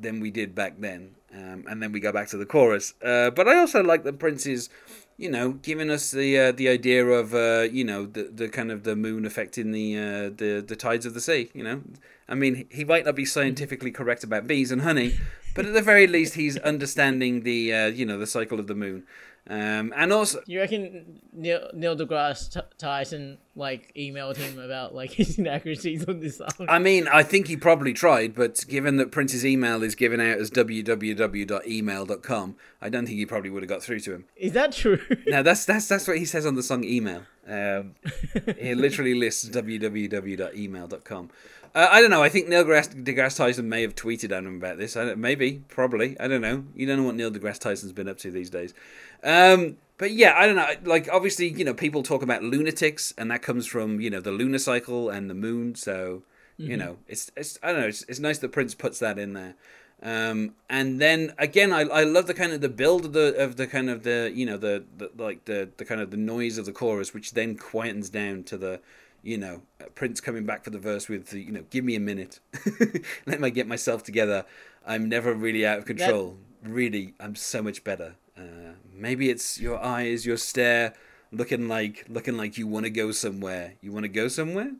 than 0.00 0.20
we 0.20 0.30
did 0.30 0.54
back 0.54 0.74
then. 0.78 1.14
Um, 1.34 1.64
and 1.68 1.82
then 1.82 1.92
we 1.92 2.00
go 2.00 2.12
back 2.12 2.28
to 2.28 2.36
the 2.36 2.46
chorus. 2.46 2.94
Uh, 3.02 3.30
but 3.30 3.48
I 3.48 3.58
also 3.58 3.82
like 3.82 4.04
that 4.04 4.18
Prince 4.18 4.46
is, 4.46 4.70
you 5.18 5.28
know, 5.28 5.50
giving 5.50 5.90
us 5.90 6.12
the 6.12 6.38
uh, 6.38 6.52
the 6.52 6.68
idea 6.68 7.04
of 7.04 7.34
uh, 7.34 7.66
you 7.70 7.84
know 7.84 8.06
the 8.06 8.30
the 8.32 8.48
kind 8.48 8.70
of 8.70 8.84
the 8.84 8.94
moon 8.94 9.26
affecting 9.26 9.72
the 9.72 9.98
uh, 9.98 10.30
the 10.30 10.64
the 10.66 10.76
tides 10.76 11.04
of 11.04 11.12
the 11.12 11.20
sea. 11.20 11.50
You 11.52 11.64
know, 11.64 11.82
I 12.28 12.36
mean 12.36 12.66
he 12.70 12.84
might 12.84 13.04
not 13.04 13.16
be 13.16 13.24
scientifically 13.24 13.90
correct 13.90 14.22
about 14.22 14.46
bees 14.46 14.70
and 14.70 14.82
honey, 14.82 15.18
but 15.56 15.66
at 15.66 15.74
the 15.74 15.82
very 15.82 16.06
least 16.06 16.34
he's 16.34 16.56
understanding 16.58 17.42
the 17.42 17.74
uh, 17.74 17.86
you 17.86 18.06
know 18.06 18.16
the 18.16 18.28
cycle 18.28 18.60
of 18.60 18.68
the 18.68 18.76
moon. 18.76 19.04
Um, 19.50 19.94
and 19.96 20.12
also, 20.12 20.42
you 20.46 20.60
reckon 20.60 21.20
Neil, 21.32 21.70
Neil 21.72 21.96
deGrasse 21.96 22.52
T- 22.52 22.60
Tyson 22.76 23.38
like 23.56 23.90
emailed 23.96 24.36
him 24.36 24.58
about 24.58 24.94
like 24.94 25.12
his 25.12 25.38
inaccuracies 25.38 26.04
on 26.04 26.20
this 26.20 26.36
song? 26.36 26.50
I 26.68 26.78
mean, 26.78 27.08
I 27.08 27.22
think 27.22 27.46
he 27.48 27.56
probably 27.56 27.94
tried, 27.94 28.34
but 28.34 28.62
given 28.68 28.98
that 28.98 29.10
Prince's 29.10 29.46
email 29.46 29.82
is 29.82 29.94
given 29.94 30.20
out 30.20 30.36
as 30.38 30.50
www.email.com, 30.50 32.56
I 32.82 32.88
don't 32.90 33.06
think 33.06 33.18
he 33.18 33.24
probably 33.24 33.48
would 33.48 33.62
have 33.62 33.70
got 33.70 33.82
through 33.82 34.00
to 34.00 34.12
him. 34.12 34.26
Is 34.36 34.52
that 34.52 34.72
true? 34.72 35.00
No, 35.26 35.42
that's 35.42 35.64
that's 35.66 35.88
that's 35.88 36.06
what 36.08 36.16
he 36.16 36.24
says 36.24 36.46
on 36.46 36.54
the 36.54 36.62
song 36.62 36.84
email. 36.84 37.22
Um, 37.46 37.96
he 38.58 38.74
literally 38.74 39.12
lists 39.14 39.46
www.email.com. 39.48 41.30
Uh, 41.74 41.88
I 41.90 42.00
don't 42.00 42.10
know. 42.10 42.22
I 42.22 42.28
think 42.28 42.48
Neil 42.48 42.64
deGrasse, 42.64 43.36
Tyson 43.36 43.68
may 43.68 43.82
have 43.82 43.94
tweeted 43.94 44.32
at 44.32 44.44
him 44.44 44.56
about 44.56 44.78
this. 44.78 44.96
I 44.96 45.04
don't, 45.04 45.18
maybe, 45.18 45.62
probably. 45.68 46.18
I 46.18 46.28
don't 46.28 46.40
know. 46.40 46.64
You 46.74 46.86
don't 46.86 46.98
know 46.98 47.04
what 47.04 47.14
Neil 47.14 47.30
deGrasse 47.30 47.60
Tyson's 47.60 47.92
been 47.92 48.08
up 48.08 48.18
to 48.18 48.30
these 48.30 48.50
days. 48.50 48.74
Um, 49.22 49.76
but 49.98 50.12
yeah, 50.12 50.34
I 50.36 50.46
don't 50.46 50.56
know. 50.56 50.68
Like, 50.84 51.08
obviously, 51.12 51.48
you 51.48 51.64
know, 51.64 51.74
people 51.74 52.02
talk 52.02 52.22
about 52.22 52.42
lunatics, 52.42 53.12
and 53.18 53.30
that 53.30 53.42
comes 53.42 53.66
from 53.66 54.00
you 54.00 54.10
know 54.10 54.20
the 54.20 54.30
lunar 54.30 54.58
cycle 54.58 55.10
and 55.10 55.28
the 55.28 55.34
moon. 55.34 55.74
So 55.74 56.22
you 56.58 56.76
know, 56.76 56.98
it's 57.06 57.30
it's 57.36 57.58
I 57.62 57.72
don't 57.72 57.80
know. 57.82 57.86
It's, 57.86 58.04
it's 58.08 58.18
nice 58.18 58.38
that 58.38 58.52
Prince 58.52 58.74
puts 58.74 58.98
that 58.98 59.18
in 59.18 59.32
there. 59.32 59.54
Um, 60.02 60.54
and 60.68 61.00
then 61.00 61.32
again, 61.38 61.72
I, 61.72 61.82
I 61.82 62.04
love 62.04 62.26
the 62.26 62.34
kind 62.34 62.52
of 62.52 62.60
the 62.60 62.68
build 62.68 63.04
of 63.04 63.12
the 63.12 63.34
of 63.36 63.56
the 63.56 63.66
kind 63.66 63.88
of 63.88 64.02
the 64.02 64.30
you 64.34 64.44
know 64.44 64.56
the, 64.56 64.84
the 64.96 65.10
like 65.16 65.44
the 65.44 65.68
the 65.76 65.84
kind 65.84 66.00
of 66.00 66.10
the 66.10 66.16
noise 66.16 66.58
of 66.58 66.66
the 66.66 66.72
chorus, 66.72 67.14
which 67.14 67.32
then 67.32 67.56
quietens 67.56 68.10
down 68.10 68.42
to 68.44 68.56
the 68.56 68.80
you 69.22 69.38
know 69.38 69.62
Prince 69.94 70.20
coming 70.20 70.44
back 70.44 70.64
for 70.64 70.70
the 70.70 70.78
verse 70.78 71.08
with 71.08 71.28
the, 71.28 71.40
you 71.40 71.52
know 71.52 71.64
give 71.70 71.84
me 71.84 71.94
a 71.94 72.00
minute, 72.00 72.40
let 73.26 73.40
me 73.40 73.50
get 73.50 73.66
myself 73.66 74.02
together. 74.02 74.44
I'm 74.86 75.08
never 75.08 75.34
really 75.34 75.66
out 75.66 75.78
of 75.78 75.84
control. 75.84 76.38
Really, 76.62 77.14
I'm 77.20 77.34
so 77.34 77.62
much 77.62 77.84
better. 77.84 78.14
Uh, 78.36 78.74
maybe 78.92 79.30
it's 79.30 79.60
your 79.60 79.82
eyes, 79.82 80.24
your 80.24 80.36
stare, 80.36 80.94
looking 81.30 81.68
like 81.68 82.06
looking 82.08 82.36
like 82.36 82.58
you 82.58 82.66
want 82.66 82.84
to 82.84 82.90
go 82.90 83.12
somewhere. 83.12 83.74
You 83.80 83.92
want 83.92 84.04
to 84.04 84.08
go 84.08 84.28
somewhere, 84.28 84.72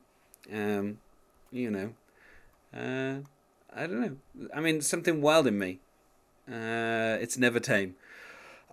um, 0.53 0.98
you 1.51 1.70
know. 1.70 1.92
Uh, 2.74 3.20
I 3.74 3.87
don't 3.87 4.01
know. 4.01 4.48
I 4.55 4.61
mean, 4.61 4.81
something 4.81 5.20
wild 5.20 5.46
in 5.46 5.59
me. 5.59 5.81
Uh, 6.51 7.18
it's 7.20 7.37
never 7.37 7.61
tame. 7.61 7.94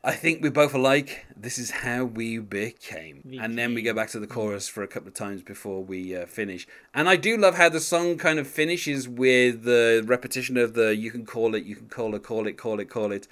I 0.06 0.12
think 0.14 0.44
we 0.44 0.50
both 0.52 0.76
alike. 0.76 1.26
This 1.36 1.58
is 1.58 1.72
how 1.72 2.06
we 2.06 2.38
became. 2.38 3.24
And 3.42 3.58
then 3.58 3.74
we 3.74 3.82
go 3.82 3.92
back 3.94 4.10
to 4.10 4.20
the 4.20 4.28
chorus 4.28 4.68
for 4.68 4.84
a 4.84 4.88
couple 4.88 5.08
of 5.08 5.16
times 5.16 5.42
before 5.42 5.84
we 5.84 6.16
uh, 6.16 6.28
finish. 6.28 6.68
And 6.94 7.10
I 7.10 7.16
do 7.16 7.36
love 7.38 7.56
how 7.56 7.70
the 7.70 7.80
song 7.80 8.18
kind 8.20 8.38
of 8.38 8.48
finishes 8.48 9.10
with 9.10 9.64
the 9.64 10.04
repetition 10.06 10.58
of 10.58 10.76
the 10.76 10.96
you 10.96 11.10
can 11.10 11.26
call 11.26 11.56
it, 11.56 11.64
you 11.64 11.76
can 11.76 11.90
call 11.90 12.14
it, 12.14 12.22
call 12.22 12.46
it, 12.46 12.56
call 12.56 12.80
it, 12.80 12.86
call 12.90 13.12
it. 13.12 13.28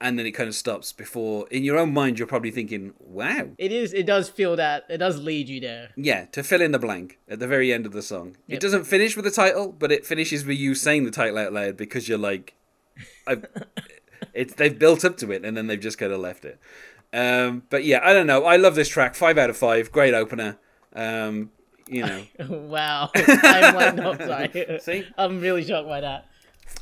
and 0.00 0.18
then 0.18 0.26
it 0.26 0.32
kind 0.32 0.48
of 0.48 0.54
stops 0.54 0.92
before 0.92 1.48
in 1.50 1.62
your 1.64 1.78
own 1.78 1.92
mind 1.94 2.18
you're 2.18 2.28
probably 2.28 2.50
thinking 2.50 2.92
wow 3.00 3.48
It 3.56 3.72
is. 3.72 3.94
It 3.94 4.04
does 4.04 4.28
feel 4.28 4.56
that. 4.56 4.84
It 4.90 4.98
does 4.98 5.18
lead 5.18 5.48
you 5.48 5.60
there. 5.60 5.88
yeah 5.96 6.26
to 6.32 6.42
fill 6.42 6.60
in 6.60 6.72
the 6.72 6.78
blank 6.86 7.18
at 7.28 7.38
the 7.38 7.46
very 7.46 7.72
end 7.72 7.86
of 7.86 7.92
the 7.92 8.02
song 8.02 8.36
it 8.48 8.60
doesn't 8.60 8.84
finish 8.84 9.16
with 9.16 9.24
the 9.24 9.30
title 9.30 9.72
but 9.72 9.90
it 9.92 10.04
finishes 10.04 10.44
with 10.44 10.58
you 10.58 10.74
saying 10.74 11.04
the 11.04 11.10
title 11.22 11.38
out 11.38 11.52
loud 11.54 11.76
because 11.78 12.08
you're 12.08 12.18
like 12.30 12.54
I've, 13.26 13.46
it's 14.34 14.54
they've 14.54 14.78
built 14.78 15.04
up 15.04 15.16
to 15.16 15.30
it 15.30 15.44
and 15.44 15.56
then 15.56 15.66
they've 15.66 15.80
just 15.80 15.98
kind 15.98 16.12
of 16.12 16.20
left 16.20 16.44
it 16.44 16.58
um 17.12 17.62
but 17.70 17.84
yeah 17.84 18.00
i 18.02 18.12
don't 18.12 18.26
know 18.26 18.44
i 18.44 18.56
love 18.56 18.74
this 18.74 18.88
track 18.88 19.14
five 19.14 19.38
out 19.38 19.48
of 19.50 19.56
five 19.56 19.90
great 19.92 20.14
opener 20.14 20.58
um 20.94 21.50
you 21.88 22.04
know 22.04 22.24
wow. 22.48 23.10
I'm 23.14 23.74
like, 23.74 23.94
no, 23.94 24.14
sorry. 24.16 24.78
See? 24.80 25.06
I'm 25.18 25.40
really 25.40 25.64
shocked 25.64 25.88
by 25.88 26.00
that. 26.00 26.26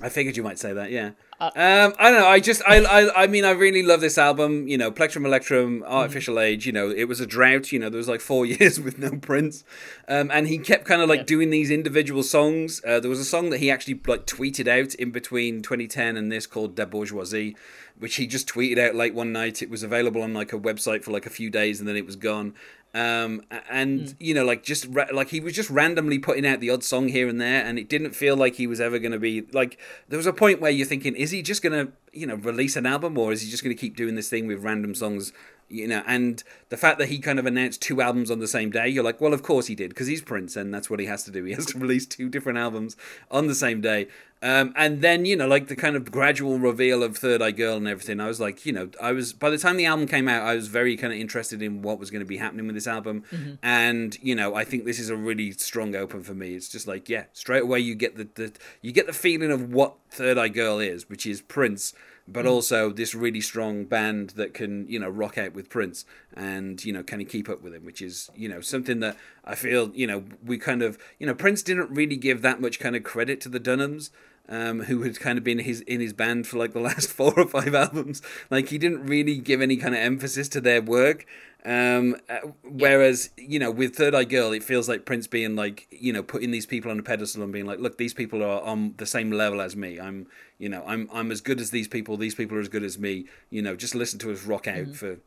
I 0.01 0.09
figured 0.09 0.37
you 0.37 0.42
might 0.42 0.59
say 0.59 0.73
that, 0.73 0.90
yeah. 0.90 1.11
Uh, 1.40 1.47
um, 1.57 1.95
I 1.99 2.11
don't 2.11 2.21
know. 2.21 2.27
I 2.27 2.40
just, 2.40 2.62
I, 2.66 2.79
I, 2.85 3.25
I 3.25 3.27
mean, 3.27 3.45
I 3.45 3.51
really 3.51 3.83
love 3.83 4.01
this 4.01 4.16
album. 4.18 4.66
You 4.68 4.79
know, 4.79 4.90
Plectrum 4.90 5.25
Electrum, 5.27 5.83
Artificial 5.87 6.38
Age. 6.40 6.66
You 6.66 6.73
know, 6.73 6.90
it 6.90 7.05
was 7.05 7.21
a 7.21 7.27
drought. 7.27 7.73
You 7.73 7.79
know, 7.79 7.88
there 7.90 7.99
was 7.99 8.09
like 8.09 8.21
four 8.21 8.45
years 8.55 8.81
with 8.81 8.99
no 8.99 9.11
Prince, 9.16 9.64
um, 10.09 10.31
and 10.33 10.47
he 10.49 10.59
kept 10.59 10.85
kind 10.85 11.03
of 11.03 11.09
like 11.09 11.21
Yeah. 11.21 11.25
doing 11.27 11.51
these 11.51 11.71
individual 11.71 12.23
songs. 12.23 12.81
Uh, 12.87 13.01
there 13.01 13.11
was 13.11 13.18
a 13.21 13.25
song 13.25 13.51
that 13.51 13.59
he 13.59 13.71
actually 13.71 14.01
like 14.07 14.27
tweeted 14.27 14.66
out 14.68 14.95
in 14.97 15.11
between 15.11 15.62
2010 15.62 16.16
and 16.16 16.31
this 16.33 16.47
called 16.47 16.75
"Da 16.77 16.85
Bourgeoisie," 16.85 17.57
which 17.99 18.16
he 18.16 18.27
just 18.27 18.49
tweeted 18.49 18.79
out 18.79 18.95
late 18.95 19.14
one 19.14 19.33
night. 19.33 19.62
It 19.62 19.71
was 19.71 19.83
available 19.83 20.23
on 20.23 20.33
like 20.35 20.53
a 20.53 20.59
website 20.59 21.03
for 21.03 21.11
like 21.11 21.27
a 21.27 21.31
few 21.31 21.51
days, 21.51 21.81
and 21.81 21.88
then 21.88 21.97
it 21.97 22.07
was 22.07 22.16
gone. 22.16 22.55
Um, 22.95 23.43
and 23.71 24.15
you 24.21 24.35
know, 24.35 24.45
like 24.45 24.63
just 24.63 24.87
ra- 24.91 25.07
like 25.13 25.31
he 25.31 25.41
was 25.41 25.55
just 25.55 25.71
randomly 25.71 26.19
putting 26.19 26.47
out 26.47 26.61
the 26.61 26.69
odd 26.69 26.85
song 26.85 27.09
here 27.09 27.27
and 27.27 27.41
there, 27.41 27.65
and 27.65 27.79
it 27.79 27.89
didn't 27.89 28.11
feel 28.15 28.37
like 28.37 28.57
he 28.57 28.67
was 28.67 28.81
ever 28.81 28.99
going 28.99 29.13
to 29.13 29.19
be 29.19 29.43
like. 29.53 29.79
There 30.09 30.19
was 30.19 30.27
a 30.27 30.33
point 30.33 30.61
where 30.61 30.71
you're 30.71 30.87
thinking, 30.87 31.17
is 31.17 31.31
he 31.31 31.41
just 31.41 31.63
going 31.63 31.87
to 31.87 31.93
you 32.13 32.27
know 32.27 32.35
release 32.35 32.77
an 32.77 32.85
album, 32.85 33.17
or 33.17 33.33
is 33.33 33.41
he 33.43 33.51
just 33.51 33.65
going 33.65 33.75
to 33.75 33.81
keep 33.81 33.97
doing 33.97 34.15
this 34.15 34.29
thing 34.29 34.47
with 34.47 34.63
random 34.63 34.95
songs? 34.95 35.33
You 35.73 35.89
know, 35.89 36.03
and 36.07 36.43
the 36.69 36.77
fact 36.77 36.99
that 36.99 37.09
he 37.09 37.19
kind 37.19 37.39
of 37.39 37.47
announced 37.47 37.81
two 37.81 38.01
albums 38.01 38.31
on 38.31 38.39
the 38.39 38.47
same 38.47 38.71
day, 38.71 38.89
you're 38.89 39.05
like, 39.05 39.21
well, 39.21 39.33
of 39.33 39.43
course 39.43 39.67
he 39.67 39.75
did, 39.75 39.89
because 39.91 40.07
he's 40.07 40.23
Prince, 40.23 40.55
and 40.55 40.73
that's 40.73 40.91
what 40.91 41.01
he 41.01 41.07
has 41.07 41.25
to 41.25 41.31
do. 41.31 41.45
He 41.45 41.55
has 41.55 41.67
to 41.67 41.79
release 41.81 42.07
two 42.07 42.29
different 42.29 42.59
albums 42.59 42.97
on 43.31 43.47
the 43.47 43.55
same 43.55 43.81
day. 43.81 44.09
Um, 44.43 44.73
and 44.75 45.03
then, 45.03 45.25
you 45.25 45.37
know, 45.37 45.47
like 45.47 45.69
the 45.69 45.77
kind 45.77 45.95
of 45.95 46.11
gradual 46.11 46.59
reveal 46.59 47.05
of 47.05 47.17
Third 47.17 47.41
Eye 47.41 47.53
Girl 47.53 47.77
and 47.77 47.87
everything, 47.87 48.19
I 48.19 48.27
was 48.27 48.41
like, 48.41 48.67
you 48.67 48.73
know, 48.73 48.91
I 49.01 49.13
was, 49.13 49.33
by 49.33 49.51
the 49.51 49.59
time 49.59 49.77
the 49.77 49.87
album 49.87 50.09
came 50.09 50.29
out, 50.29 50.43
I 50.43 50.57
was 50.57 50.67
very 50.67 50.97
kind 50.97 51.13
of 51.13 51.19
interested 51.19 51.63
in 51.63 51.81
what 51.81 52.01
was 52.01 52.11
going 52.11 52.23
to 52.23 52.27
be 52.27 52.39
happening 52.39 52.67
with 52.67 52.75
this 52.75 52.89
album. 52.89 53.23
And, 53.63 54.19
you 54.21 54.35
know, 54.35 54.57
I 54.57 54.65
think 54.65 54.85
this 54.85 54.99
is 54.99 55.11
a 55.11 55.17
really 55.17 55.53
strong 55.53 55.95
open 55.95 56.25
for 56.25 56.35
me. 56.35 56.55
It's 56.55 56.69
just 56.69 56.89
like, 56.89 57.09
yeah, 57.09 57.27
straight 57.33 57.63
away 57.63 57.79
you 57.79 57.95
get 57.95 58.17
the, 58.17 58.29
the 58.35 58.53
you 58.81 58.91
get 58.91 59.07
the 59.07 59.13
feeling 59.13 59.53
of 59.53 59.73
what 59.73 59.95
Third 60.11 60.39
Eye 60.39 60.49
Girl 60.49 60.81
is, 60.81 61.09
which 61.09 61.25
is 61.25 61.41
Prince 61.41 61.95
but 62.29 62.45
mm. 62.45 62.51
also 62.51 62.91
this 62.91 63.15
really 63.15 63.41
strong 63.41 63.85
band 63.85 64.31
that 64.31 64.55
can 64.55 64.87
you 64.89 64.99
know 64.99 65.09
rock 65.09 65.39
out 65.39 65.55
with 65.55 65.69
Prince 65.69 66.05
and 66.35 66.85
you 66.85 66.93
know 66.93 67.03
can 67.03 67.19
he 67.19 67.25
keep 67.25 67.49
up 67.49 67.63
with 67.63 67.75
him 67.75 67.85
which 67.85 68.01
is 68.01 68.31
you 68.35 68.49
know 68.49 68.61
something 68.61 69.01
that 69.01 69.17
I 69.45 69.55
feel 69.55 69.91
you 69.95 70.07
know 70.07 70.25
we 70.45 70.59
kind 70.59 70.83
of 70.83 70.99
you 71.19 71.27
know 71.27 71.35
Prince 71.35 71.63
didn't 71.63 71.91
really 71.91 72.17
give 72.17 72.43
that 72.43 72.61
much 72.61 72.79
kind 72.79 72.97
of 72.97 73.03
credit 73.03 73.41
to 73.43 73.49
the 73.49 73.61
Dunhams 73.61 74.11
um, 74.49 74.81
who 74.85 75.03
had 75.03 75.19
kind 75.19 75.39
of 75.39 75.45
been 75.45 75.61
his 75.61 75.81
in 75.83 76.01
his 76.01 76.13
band 76.13 76.47
for 76.47 76.59
like 76.59 76.73
the 76.73 76.81
last 76.81 77.11
four 77.13 77.39
or 77.39 77.47
five 77.47 77.75
albums. 77.75 78.23
Like 78.51 78.69
he 78.69 78.79
didn't 78.79 79.07
really 79.07 79.39
give 79.39 79.61
any 79.61 79.77
kind 79.77 79.95
of 79.95 80.01
emphasis 80.01 80.49
to 80.51 80.61
their 80.61 80.83
work. 80.83 81.27
Um, 81.65 82.17
uh, 82.29 82.41
whereas 82.65 83.31
you 83.37 83.61
know 83.61 83.71
with 83.71 83.95
Third 83.95 84.17
Eye 84.17 84.25
Girl 84.25 84.51
it 84.51 84.65
feels 84.65 84.89
like 84.89 85.05
Prince 85.05 85.29
being 85.29 85.55
like 85.55 85.87
you 85.93 86.13
know 86.13 86.23
putting 86.23 86.51
these 86.51 86.67
people 86.67 86.91
on 86.91 86.99
a 86.99 87.05
pedestal 87.05 87.45
and 87.45 87.53
being 87.53 87.67
like 87.67 87.79
look 87.79 87.99
these 87.99 88.15
people 88.15 88.43
are 88.43 88.61
on 88.63 88.95
the 88.97 89.07
same 89.07 89.31
level 89.31 89.61
as 89.61 89.77
me. 89.77 90.01
I'm 90.01 90.27
you 90.59 90.69
know 90.69 90.83
I'm 90.87 91.09
I'm 91.13 91.31
as 91.31 91.41
good 91.41 91.61
as 91.61 91.71
these 91.71 91.87
people. 91.87 92.17
These 92.17 92.35
people 92.35 92.57
are 92.57 92.61
as 92.61 92.69
good 92.69 92.83
as 92.83 92.99
me. 92.99 93.27
You 93.51 93.63
know 93.63 93.77
just 93.77 93.95
listen 93.95 94.19
to 94.21 94.33
us 94.33 94.45
rock 94.45 94.67
out 94.67 94.89
for 94.89 95.19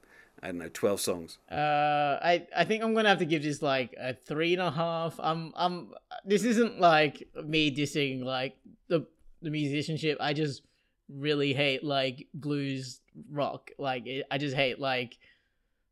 I 0.44 0.48
don't 0.48 0.60
know 0.60 0.70
12 0.72 1.00
songs. 1.00 1.38
Uh, 1.50 2.20
I 2.22 2.46
I 2.56 2.66
think 2.66 2.84
I'm 2.84 2.94
gonna 2.94 3.10
have 3.10 3.20
to 3.20 3.26
give 3.26 3.42
this 3.42 3.62
like 3.62 3.96
a 3.98 4.14
three 4.14 4.54
and 4.54 4.62
a 4.62 4.72
half. 4.72 5.20
I'm 5.20 5.54
I'm. 5.56 5.94
This 6.26 6.44
isn't 6.44 6.80
like 6.80 7.28
me 7.44 7.74
dissing 7.74 8.24
like 8.24 8.58
the 8.88 9.06
the 9.42 9.50
musicianship. 9.50 10.18
I 10.20 10.34
just 10.34 10.64
really 11.10 11.54
hate 11.54 11.84
like 11.84 12.28
blues 12.34 13.02
rock. 13.32 13.72
Like 13.78 14.08
it, 14.08 14.26
I 14.32 14.38
just 14.38 14.56
hate 14.56 14.80
like 14.80 15.18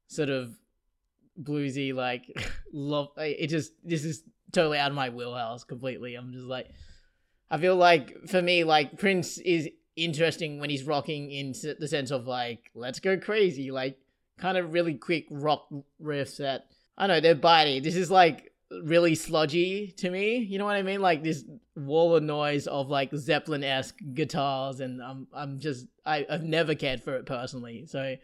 sort 0.08 0.29
of 0.29 0.53
bluesy 1.41 1.93
like 1.93 2.25
love. 2.73 3.10
It 3.17 3.47
just 3.47 3.73
this 3.84 4.06
is 4.06 4.23
totally 4.51 4.77
out 4.77 4.91
of 4.91 4.95
my 4.95 5.10
wheelhouse 5.10 5.63
completely. 5.63 6.15
I'm 6.15 6.32
just 6.32 6.45
like 6.45 6.69
I 7.49 7.58
feel 7.58 7.75
like 7.75 8.27
for 8.27 8.41
me 8.41 8.63
like 8.63 8.97
Prince 8.97 9.38
is 9.39 9.69
interesting 9.95 10.60
when 10.60 10.69
he's 10.69 10.84
rocking 10.84 11.29
in 11.29 11.53
the 11.79 11.88
sense 11.88 12.10
of 12.10 12.25
like 12.25 12.71
let's 12.73 12.99
go 12.99 13.15
crazy 13.15 13.69
like 13.69 13.95
kind 14.39 14.58
of 14.58 14.73
really 14.73 14.95
quick 14.95 15.27
rock 15.29 15.67
riffs 16.01 16.38
that 16.38 16.65
I 16.97 17.08
know 17.08 17.19
they're 17.19 17.36
biting. 17.36 17.84
This 17.84 17.95
is 17.95 18.10
like 18.12 18.53
really 18.84 19.16
sludgy 19.16 19.94
to 19.98 20.10
me. 20.10 20.38
You 20.38 20.58
know 20.58 20.66
what 20.66 20.76
I 20.76 20.82
mean? 20.82 21.02
Like 21.02 21.24
this 21.24 21.44
wall 21.76 22.16
of 22.16 22.24
noise 22.24 22.68
of 22.68 22.90
like 22.90 23.14
Zeppelin 23.16 23.64
esque 23.64 23.98
guitars, 24.14 24.80
and 24.80 25.02
I'm 25.02 25.28
I'm 25.34 25.60
just 25.60 25.88
I 26.06 26.26
I've 26.30 26.44
never 26.44 26.76
cared 26.76 27.02
for 27.02 27.16
it 27.16 27.26
personally. 27.26 27.86
So 27.88 28.16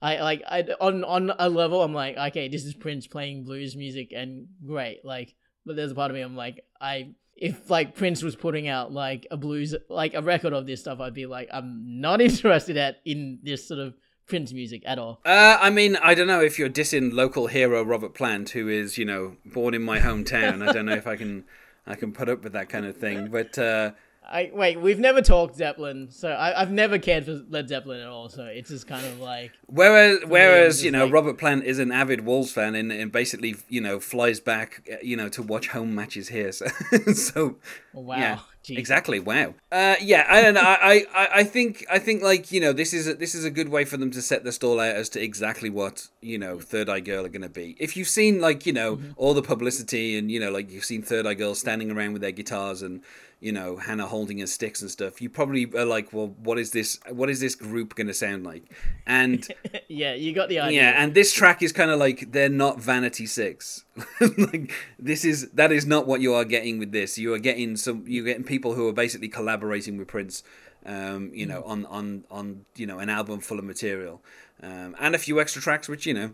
I 0.00 0.20
like 0.20 0.42
I 0.46 0.66
on 0.80 1.04
on 1.04 1.32
a 1.38 1.48
level 1.48 1.82
I'm 1.82 1.94
like 1.94 2.16
okay 2.16 2.48
this 2.48 2.64
is 2.64 2.74
Prince 2.74 3.06
playing 3.06 3.44
blues 3.44 3.74
music 3.74 4.12
and 4.14 4.46
great 4.64 5.04
like 5.04 5.34
but 5.66 5.76
there's 5.76 5.90
a 5.90 5.94
part 5.94 6.10
of 6.10 6.14
me 6.14 6.20
I'm 6.20 6.36
like 6.36 6.64
I 6.80 7.14
if 7.36 7.68
like 7.68 7.96
Prince 7.96 8.22
was 8.22 8.36
putting 8.36 8.68
out 8.68 8.92
like 8.92 9.26
a 9.30 9.36
blues 9.36 9.74
like 9.88 10.14
a 10.14 10.22
record 10.22 10.52
of 10.52 10.66
this 10.66 10.80
stuff 10.80 11.00
I'd 11.00 11.14
be 11.14 11.26
like 11.26 11.48
I'm 11.52 12.00
not 12.00 12.20
interested 12.20 12.76
at 12.76 12.98
in 13.04 13.40
this 13.42 13.66
sort 13.66 13.80
of 13.80 13.94
Prince 14.28 14.52
music 14.52 14.82
at 14.84 14.98
all. 14.98 15.20
Uh, 15.24 15.58
I 15.60 15.70
mean, 15.70 15.96
I 15.96 16.14
don't 16.14 16.26
know 16.26 16.40
if 16.40 16.58
you're 16.58 16.68
dissing 16.68 17.12
local 17.12 17.46
hero 17.46 17.82
Robert 17.82 18.14
Plant, 18.14 18.50
who 18.50 18.68
is, 18.68 18.98
you 18.98 19.04
know, 19.04 19.36
born 19.44 19.74
in 19.74 19.82
my 19.82 19.98
hometown. 19.98 20.66
I 20.66 20.72
don't 20.72 20.86
know 20.86 20.94
if 20.94 21.06
I 21.06 21.16
can, 21.16 21.44
I 21.86 21.94
can 21.94 22.12
put 22.12 22.28
up 22.28 22.44
with 22.44 22.52
that 22.52 22.68
kind 22.68 22.86
of 22.86 22.96
thing. 22.96 23.28
But 23.28 23.58
uh, 23.58 23.92
I 24.30 24.50
wait, 24.52 24.78
we've 24.80 24.98
never 24.98 25.22
talked 25.22 25.56
Zeppelin, 25.56 26.08
so 26.10 26.28
I, 26.28 26.60
I've 26.60 26.70
never 26.70 26.98
cared 26.98 27.24
for 27.24 27.40
Led 27.48 27.68
Zeppelin 27.68 28.00
at 28.00 28.08
all. 28.08 28.28
So 28.28 28.44
it's 28.44 28.68
just 28.68 28.86
kind 28.86 29.06
of 29.06 29.20
like 29.20 29.52
whereas, 29.66 30.18
whereas 30.26 30.84
you 30.84 30.90
know, 30.90 31.04
like- 31.04 31.14
Robert 31.14 31.38
Plant 31.38 31.64
is 31.64 31.78
an 31.78 31.90
avid 31.90 32.26
Wolves 32.26 32.52
fan 32.52 32.74
and, 32.74 32.92
and 32.92 33.10
basically, 33.10 33.56
you 33.68 33.80
know, 33.80 33.98
flies 33.98 34.38
back, 34.38 34.86
uh, 34.92 34.96
you 35.02 35.16
know, 35.16 35.28
to 35.30 35.42
watch 35.42 35.68
home 35.68 35.94
matches 35.94 36.28
here. 36.28 36.52
So, 36.58 37.12
so 37.12 37.56
wow, 37.92 38.16
yeah, 38.16 38.38
Jeez. 38.64 38.78
exactly. 38.78 39.18
Wow. 39.18 39.54
Uh, 39.72 39.96
yeah, 40.00 40.26
I 40.28 40.42
don't 40.42 40.54
know. 40.54 40.60
I, 40.62 41.04
I, 41.14 41.28
I 41.36 41.44
think, 41.44 41.84
I 41.90 41.98
think, 41.98 42.22
like 42.22 42.52
you 42.52 42.60
know, 42.60 42.72
this 42.72 42.92
is 42.92 43.08
a, 43.08 43.14
this 43.14 43.34
is 43.34 43.44
a 43.44 43.50
good 43.50 43.68
way 43.70 43.84
for 43.84 43.96
them 43.96 44.10
to 44.12 44.20
set 44.22 44.44
the 44.44 44.52
stall 44.52 44.78
out 44.78 44.94
as 44.94 45.08
to 45.10 45.22
exactly 45.22 45.70
what 45.70 46.08
you 46.20 46.38
know 46.38 46.58
Third 46.60 46.88
Eye 46.88 47.00
Girl 47.00 47.24
are 47.24 47.30
going 47.30 47.42
to 47.42 47.48
be. 47.48 47.76
If 47.80 47.96
you've 47.96 48.08
seen 48.08 48.40
like 48.40 48.66
you 48.66 48.72
know 48.72 49.00
all 49.16 49.32
the 49.34 49.42
publicity 49.42 50.18
and 50.18 50.30
you 50.30 50.38
know 50.38 50.50
like 50.50 50.70
you've 50.70 50.84
seen 50.84 51.02
Third 51.02 51.26
Eye 51.26 51.34
Girl 51.34 51.54
standing 51.54 51.90
around 51.90 52.12
with 52.12 52.22
their 52.22 52.32
guitars 52.32 52.82
and 52.82 53.02
you 53.40 53.52
know 53.52 53.76
Hannah 53.76 54.06
holding 54.06 54.38
her 54.38 54.46
sticks 54.46 54.82
and 54.82 54.90
stuff, 54.90 55.22
you 55.22 55.30
probably 55.30 55.66
are 55.76 55.84
like, 55.84 56.12
well, 56.12 56.34
what 56.42 56.58
is 56.58 56.72
this? 56.72 56.98
What 57.10 57.30
is 57.30 57.40
this 57.40 57.54
group 57.54 57.94
going 57.94 58.08
to 58.08 58.14
sound 58.14 58.44
like? 58.44 58.64
And 59.06 59.46
yeah, 59.88 60.14
you 60.14 60.32
got 60.32 60.48
the 60.48 60.60
idea. 60.60 60.82
yeah, 60.82 61.02
and 61.02 61.14
this 61.14 61.32
track 61.32 61.62
is 61.62 61.72
kind 61.72 61.90
of 61.90 61.98
like 61.98 62.32
they're 62.32 62.48
not 62.48 62.80
Vanity 62.80 63.26
Six. 63.26 63.84
like 64.20 64.72
this 64.98 65.24
is 65.24 65.50
that 65.50 65.70
is 65.70 65.86
not 65.86 66.06
what 66.06 66.20
you 66.20 66.34
are 66.34 66.44
getting 66.44 66.78
with 66.78 66.92
this. 66.92 67.18
You 67.18 67.32
are 67.34 67.38
getting 67.38 67.76
some. 67.76 68.04
You're 68.06 68.24
getting 68.24 68.44
people 68.44 68.74
who 68.74 68.88
are 68.88 68.92
basically 68.92 69.28
collaborating 69.28 69.96
with 69.98 70.08
Prince. 70.08 70.42
Um, 70.86 71.30
you 71.34 71.44
know, 71.46 71.62
on 71.62 71.86
on 71.86 72.24
on 72.30 72.64
you 72.76 72.86
know 72.86 72.98
an 72.98 73.10
album 73.10 73.40
full 73.40 73.58
of 73.58 73.64
material, 73.64 74.22
um, 74.62 74.96
and 74.98 75.14
a 75.14 75.18
few 75.18 75.40
extra 75.40 75.60
tracks 75.60 75.88
which 75.88 76.06
you 76.06 76.14
know 76.14 76.30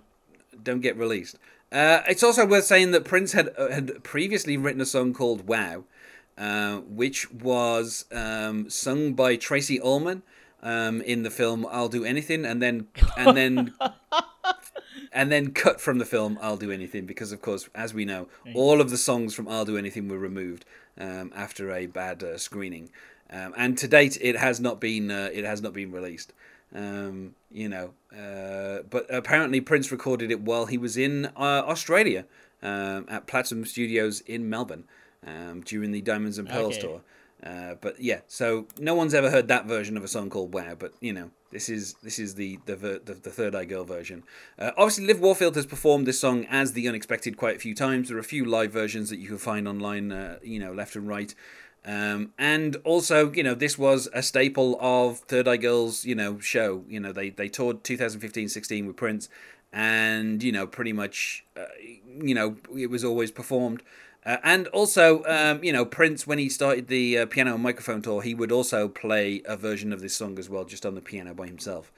don't 0.62 0.80
get 0.80 0.96
released. 0.96 1.38
Uh, 1.72 2.02
it's 2.08 2.22
also 2.22 2.46
worth 2.46 2.64
saying 2.64 2.92
that 2.92 3.04
Prince 3.04 3.32
had 3.32 3.52
uh, 3.58 3.68
had 3.68 4.04
previously 4.04 4.56
written 4.56 4.80
a 4.80 4.86
song 4.86 5.12
called 5.12 5.48
"Wow," 5.48 5.84
uh, 6.36 6.78
which 6.78 7.30
was 7.30 8.06
um, 8.12 8.68
sung 8.68 9.14
by 9.14 9.36
Tracey 9.36 9.80
Ullman 9.80 10.22
um, 10.62 11.00
in 11.02 11.22
the 11.22 11.30
film 11.30 11.66
"I'll 11.70 11.88
Do 11.88 12.04
Anything," 12.04 12.44
and 12.44 12.60
then 12.60 12.88
and 13.16 13.36
then 13.36 13.74
and 15.12 15.30
then 15.30 15.52
cut 15.52 15.80
from 15.80 15.98
the 15.98 16.04
film 16.04 16.38
"I'll 16.40 16.56
Do 16.56 16.72
Anything" 16.72 17.06
because, 17.06 17.30
of 17.30 17.40
course, 17.40 17.68
as 17.74 17.94
we 17.94 18.04
know, 18.04 18.28
all 18.54 18.80
of 18.80 18.90
the 18.90 18.96
songs 18.96 19.34
from 19.34 19.46
"I'll 19.46 19.64
Do 19.64 19.76
Anything" 19.76 20.08
were 20.08 20.18
removed 20.18 20.64
um, 20.98 21.32
after 21.36 21.70
a 21.70 21.86
bad 21.86 22.22
uh, 22.22 22.38
screening, 22.38 22.90
um, 23.30 23.54
and 23.56 23.78
to 23.78 23.86
date, 23.86 24.18
it 24.20 24.36
has 24.36 24.58
not 24.60 24.80
been 24.80 25.10
uh, 25.10 25.30
it 25.32 25.44
has 25.44 25.62
not 25.62 25.72
been 25.72 25.92
released. 25.92 26.32
Um, 26.74 27.36
you 27.52 27.68
know, 27.68 27.92
uh, 28.12 28.82
but 28.90 29.06
apparently 29.08 29.60
Prince 29.60 29.92
recorded 29.92 30.32
it 30.32 30.40
while 30.40 30.66
he 30.66 30.76
was 30.76 30.96
in 30.96 31.26
uh, 31.36 31.62
Australia 31.66 32.24
um, 32.64 33.06
at 33.08 33.28
Platinum 33.28 33.64
Studios 33.64 34.22
in 34.22 34.50
Melbourne 34.50 34.84
um, 35.26 35.62
during 35.62 35.92
the 35.92 36.00
Diamonds 36.00 36.38
and 36.38 36.48
Pearls 36.48 36.76
Okay. 36.76 36.86
tour. 36.88 37.00
Uh, 37.42 37.74
but 37.80 38.00
yeah, 38.00 38.20
so 38.26 38.66
no 38.78 38.94
one's 38.94 39.12
ever 39.12 39.30
heard 39.30 39.48
that 39.48 39.66
version 39.66 39.96
of 39.98 40.04
a 40.04 40.08
song 40.08 40.30
called 40.30 40.54
"Wow," 40.54 40.76
but 40.78 40.94
you 41.00 41.12
know, 41.12 41.30
this 41.50 41.68
is 41.68 41.94
this 42.02 42.18
is 42.18 42.36
the 42.36 42.58
the 42.64 42.74
ver- 42.74 43.00
the, 43.00 43.14
the 43.14 43.30
Third 43.30 43.54
Eye 43.54 43.66
Girl 43.66 43.84
version. 43.84 44.22
Uh, 44.58 44.70
obviously, 44.78 45.04
Liv 45.04 45.20
Warfield 45.20 45.54
has 45.56 45.66
performed 45.66 46.06
this 46.06 46.18
song 46.18 46.46
as 46.48 46.72
the 46.72 46.88
Unexpected 46.88 47.36
quite 47.36 47.56
a 47.56 47.58
few 47.58 47.74
times. 47.74 48.08
There 48.08 48.16
are 48.16 48.20
a 48.20 48.24
few 48.24 48.46
live 48.46 48.72
versions 48.72 49.10
that 49.10 49.18
you 49.18 49.28
can 49.28 49.36
find 49.38 49.68
online, 49.68 50.10
uh, 50.10 50.38
you 50.42 50.58
know, 50.58 50.72
left 50.72 50.96
and 50.96 51.06
right. 51.06 51.34
Um, 51.84 52.32
and 52.38 52.76
also, 52.76 53.30
you 53.30 53.42
know, 53.42 53.54
this 53.54 53.76
was 53.76 54.08
a 54.14 54.22
staple 54.22 54.78
of 54.80 55.18
Third 55.18 55.46
Eye 55.46 55.58
Girl's, 55.58 56.06
you 56.06 56.14
know, 56.14 56.38
show. 56.38 56.84
You 56.88 56.98
know, 57.00 57.12
they 57.12 57.28
they 57.28 57.50
toured 57.50 57.84
2015-16 57.84 58.86
with 58.86 58.96
Prince, 58.96 59.28
and 59.70 60.42
you 60.42 60.52
know, 60.52 60.66
pretty 60.66 60.94
much, 60.94 61.44
uh, 61.58 61.64
you 62.22 62.34
know, 62.34 62.56
it 62.74 62.88
was 62.88 63.04
always 63.04 63.30
performed. 63.30 63.82
Uh, 64.26 64.38
and 64.42 64.68
also, 64.68 65.22
um, 65.24 65.62
you 65.62 65.72
know, 65.72 65.84
Prince, 65.84 66.26
when 66.26 66.38
he 66.38 66.48
started 66.48 66.88
the 66.88 67.18
uh, 67.18 67.26
piano 67.26 67.54
and 67.54 67.62
microphone 67.62 68.00
tour, 68.00 68.22
he 68.22 68.34
would 68.34 68.50
also 68.50 68.88
play 68.88 69.42
a 69.44 69.56
version 69.56 69.92
of 69.92 70.00
this 70.00 70.16
song 70.16 70.38
as 70.38 70.48
well, 70.48 70.64
just 70.64 70.86
on 70.86 70.94
the 70.94 71.02
piano 71.02 71.34
by 71.34 71.46
himself. 71.46 71.92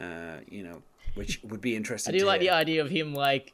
Uh, 0.00 0.36
you 0.48 0.62
know, 0.62 0.82
which 1.14 1.40
would 1.42 1.60
be 1.60 1.74
interesting. 1.74 2.14
I 2.14 2.18
do 2.18 2.24
like 2.24 2.40
hear. 2.40 2.50
the 2.50 2.56
idea 2.56 2.82
of 2.82 2.90
him 2.90 3.14
like 3.14 3.52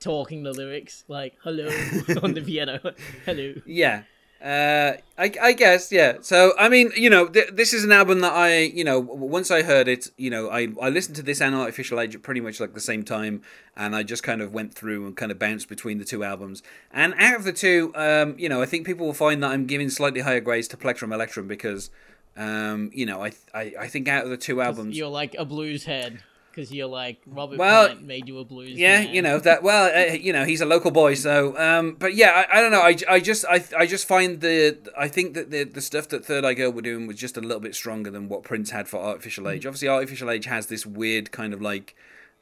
talking 0.00 0.42
the 0.42 0.52
lyrics, 0.52 1.04
like 1.08 1.34
"hello" 1.42 1.66
on 2.22 2.34
the 2.34 2.42
piano. 2.42 2.80
hello. 3.24 3.54
Yeah. 3.64 4.02
Uh, 4.42 4.92
I, 5.18 5.32
I 5.40 5.52
guess, 5.54 5.90
yeah. 5.90 6.18
So, 6.20 6.52
I 6.58 6.68
mean, 6.68 6.92
you 6.94 7.08
know, 7.08 7.26
th- 7.26 7.50
this 7.52 7.72
is 7.72 7.84
an 7.84 7.92
album 7.92 8.20
that 8.20 8.34
I, 8.34 8.58
you 8.58 8.84
know, 8.84 9.00
once 9.00 9.50
I 9.50 9.62
heard 9.62 9.88
it, 9.88 10.08
you 10.18 10.28
know, 10.28 10.50
I, 10.50 10.68
I 10.80 10.90
listened 10.90 11.16
to 11.16 11.22
this 11.22 11.40
and 11.40 11.54
Artificial 11.54 11.98
Age 11.98 12.14
at 12.14 12.22
pretty 12.22 12.42
much 12.42 12.60
like 12.60 12.74
the 12.74 12.80
same 12.80 13.02
time, 13.02 13.40
and 13.76 13.96
I 13.96 14.02
just 14.02 14.22
kind 14.22 14.42
of 14.42 14.52
went 14.52 14.74
through 14.74 15.06
and 15.06 15.16
kind 15.16 15.32
of 15.32 15.38
bounced 15.38 15.68
between 15.68 15.98
the 15.98 16.04
two 16.04 16.22
albums. 16.22 16.62
And 16.92 17.14
out 17.18 17.36
of 17.36 17.44
the 17.44 17.52
two, 17.52 17.92
um, 17.94 18.34
you 18.38 18.48
know, 18.48 18.60
I 18.60 18.66
think 18.66 18.86
people 18.86 19.06
will 19.06 19.14
find 19.14 19.42
that 19.42 19.52
I'm 19.52 19.66
giving 19.66 19.88
slightly 19.88 20.20
higher 20.20 20.40
grades 20.40 20.68
to 20.68 20.76
Plectrum 20.76 21.12
Electrum 21.12 21.48
because, 21.48 21.90
um, 22.36 22.90
you 22.92 23.06
know, 23.06 23.24
I, 23.24 23.32
I, 23.54 23.72
I 23.80 23.88
think 23.88 24.06
out 24.06 24.24
of 24.24 24.30
the 24.30 24.36
two 24.36 24.60
albums, 24.60 24.98
You're 24.98 25.08
like 25.08 25.34
a 25.38 25.46
blues 25.46 25.84
head 25.84 26.22
because 26.56 26.72
you're 26.72 26.86
like 26.88 27.20
Robert 27.26 27.58
Well, 27.58 27.86
Plant 27.86 28.02
made 28.02 28.26
you 28.26 28.38
a 28.38 28.44
blues. 28.44 28.78
Yeah, 28.78 29.02
man. 29.02 29.14
you 29.14 29.20
know 29.20 29.38
that. 29.38 29.62
Well, 29.62 29.94
uh, 29.94 30.14
you 30.14 30.32
know 30.32 30.44
he's 30.44 30.62
a 30.62 30.66
local 30.66 30.90
boy, 30.90 31.14
so. 31.14 31.56
Um, 31.58 31.96
but 31.98 32.14
yeah, 32.14 32.44
I, 32.50 32.58
I 32.58 32.60
don't 32.62 32.70
know. 32.70 32.80
I, 32.80 32.96
I 33.08 33.20
just 33.20 33.44
I, 33.44 33.62
I 33.76 33.86
just 33.86 34.08
find 34.08 34.40
the 34.40 34.78
I 34.96 35.08
think 35.08 35.34
that 35.34 35.50
the 35.50 35.64
the 35.64 35.82
stuff 35.82 36.08
that 36.08 36.24
Third 36.24 36.44
Eye 36.44 36.54
Girl 36.54 36.70
were 36.70 36.82
doing 36.82 37.06
was 37.06 37.16
just 37.16 37.36
a 37.36 37.40
little 37.40 37.60
bit 37.60 37.74
stronger 37.74 38.10
than 38.10 38.28
what 38.28 38.42
Prince 38.42 38.70
had 38.70 38.88
for 38.88 38.98
Artificial 38.98 39.48
Age. 39.48 39.66
Obviously, 39.66 39.88
Artificial 39.88 40.30
Age 40.30 40.46
has 40.46 40.66
this 40.66 40.86
weird 40.86 41.30
kind 41.30 41.52
of 41.52 41.60
like, 41.60 41.94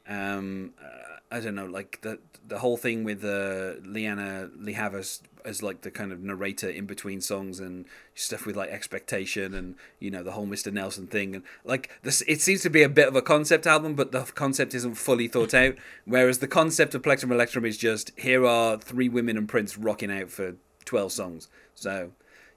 um, 0.07 0.73
uh, 0.81 1.17
I 1.29 1.41
don't 1.41 1.55
know, 1.55 1.65
like 1.65 1.99
the 2.01 2.19
the 2.47 2.59
whole 2.59 2.77
thing 2.77 3.03
with 3.03 3.23
uh, 3.23 3.81
Lianne 3.83 4.49
La 4.57 4.73
Havas 4.73 5.21
as 5.45 5.63
like 5.63 5.81
the 5.81 5.91
kind 5.91 6.11
of 6.11 6.21
narrator 6.21 6.69
in 6.69 6.85
between 6.85 7.21
songs 7.21 7.59
and 7.59 7.85
stuff 8.13 8.45
with 8.45 8.55
like 8.55 8.69
expectation 8.69 9.53
and 9.53 9.75
you 9.99 10.09
know 10.11 10.23
the 10.23 10.31
whole 10.31 10.47
Mr. 10.47 10.71
Nelson 10.71 11.07
thing 11.07 11.35
and 11.35 11.43
like 11.63 11.89
this 12.03 12.21
it 12.27 12.41
seems 12.41 12.61
to 12.61 12.69
be 12.69 12.83
a 12.83 12.89
bit 12.89 13.07
of 13.07 13.15
a 13.15 13.21
concept 13.21 13.67
album 13.67 13.95
but 13.95 14.11
the 14.11 14.21
concept 14.35 14.73
isn't 14.73 14.95
fully 14.95 15.27
thought 15.27 15.53
out. 15.53 15.75
Whereas 16.05 16.39
the 16.39 16.47
concept 16.47 16.95
of 16.95 17.03
Plectrum 17.03 17.31
Electrum 17.31 17.65
is 17.65 17.77
just 17.77 18.11
here 18.17 18.45
are 18.45 18.77
three 18.77 19.09
women 19.09 19.37
and 19.37 19.47
Prince 19.47 19.77
rocking 19.77 20.11
out 20.11 20.29
for 20.29 20.55
12 20.85 21.11
songs. 21.11 21.47
So 21.75 22.11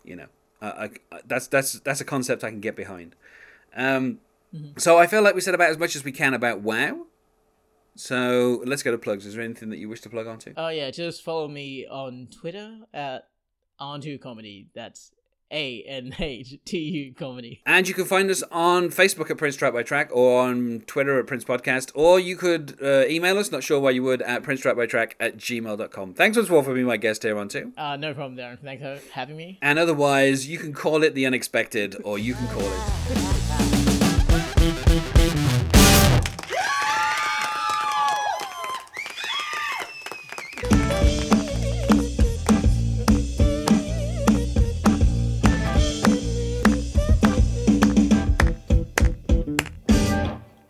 you 0.04 0.16
know 0.16 0.26
I, 0.60 0.90
I, 1.12 1.20
that's 1.26 1.46
that's 1.46 1.80
that's 1.80 2.00
a 2.00 2.04
concept 2.04 2.44
I 2.44 2.50
can 2.50 2.60
get 2.60 2.76
behind. 2.76 3.14
Um, 3.76 4.18
so 4.76 4.98
I 4.98 5.06
feel 5.06 5.22
like 5.22 5.34
we 5.34 5.40
said 5.40 5.54
about 5.54 5.70
as 5.70 5.78
much 5.78 5.94
as 5.94 6.04
we 6.04 6.12
can 6.12 6.34
about 6.34 6.60
WoW 6.60 7.06
so 7.98 8.62
let's 8.64 8.82
go 8.82 8.90
to 8.90 8.98
plugs 8.98 9.26
is 9.26 9.34
there 9.34 9.42
anything 9.44 9.70
that 9.70 9.78
you 9.78 9.88
wish 9.88 10.00
to 10.00 10.08
plug 10.08 10.26
onto 10.26 10.52
Oh 10.56 10.68
yeah, 10.68 10.90
just 10.90 11.22
follow 11.22 11.48
me 11.48 11.86
on 11.86 12.28
Twitter 12.30 12.78
at 12.94 13.28
Anhtu 13.80 14.20
Comedy. 14.20 14.68
That's 14.74 15.12
A 15.52 15.82
N 15.84 16.14
H 16.18 16.56
T 16.64 16.78
U 16.78 17.14
Comedy. 17.14 17.62
And 17.64 17.86
you 17.88 17.94
can 17.94 18.04
find 18.04 18.30
us 18.30 18.42
on 18.50 18.88
Facebook 18.88 19.30
at 19.30 19.38
Prince 19.38 19.56
Track 19.56 19.72
by 19.72 19.82
Track 19.82 20.10
or 20.12 20.42
on 20.42 20.82
Twitter 20.86 21.18
at 21.18 21.26
Prince 21.26 21.44
Podcast, 21.44 21.90
or 21.94 22.18
you 22.18 22.36
could 22.36 22.76
uh, 22.82 23.04
email 23.06 23.38
us, 23.38 23.50
not 23.52 23.62
sure 23.62 23.78
why 23.80 23.90
you 23.90 24.02
would, 24.02 24.22
at 24.22 24.42
Prince 24.42 24.60
Track 24.60 24.76
by 24.76 24.86
Track 24.86 25.16
at 25.20 25.36
gmail.com. 25.36 26.14
Thanks 26.14 26.36
once 26.36 26.50
more 26.50 26.64
for 26.64 26.74
being 26.74 26.86
my 26.86 26.96
guest 26.96 27.22
here 27.22 27.38
on 27.38 27.48
too. 27.48 27.72
Uh, 27.76 27.96
no 27.96 28.14
problem, 28.14 28.36
Darren. 28.36 28.60
Thanks 28.60 28.82
for 28.82 29.00
having 29.12 29.36
me. 29.36 29.58
And 29.62 29.78
otherwise, 29.78 30.48
you 30.48 30.58
can 30.58 30.72
call 30.72 31.02
it 31.02 31.14
the 31.14 31.24
unexpected 31.26 31.96
or 32.04 32.18
you 32.18 32.34
can 32.34 32.48
call 32.48 32.62
it. 32.64 33.87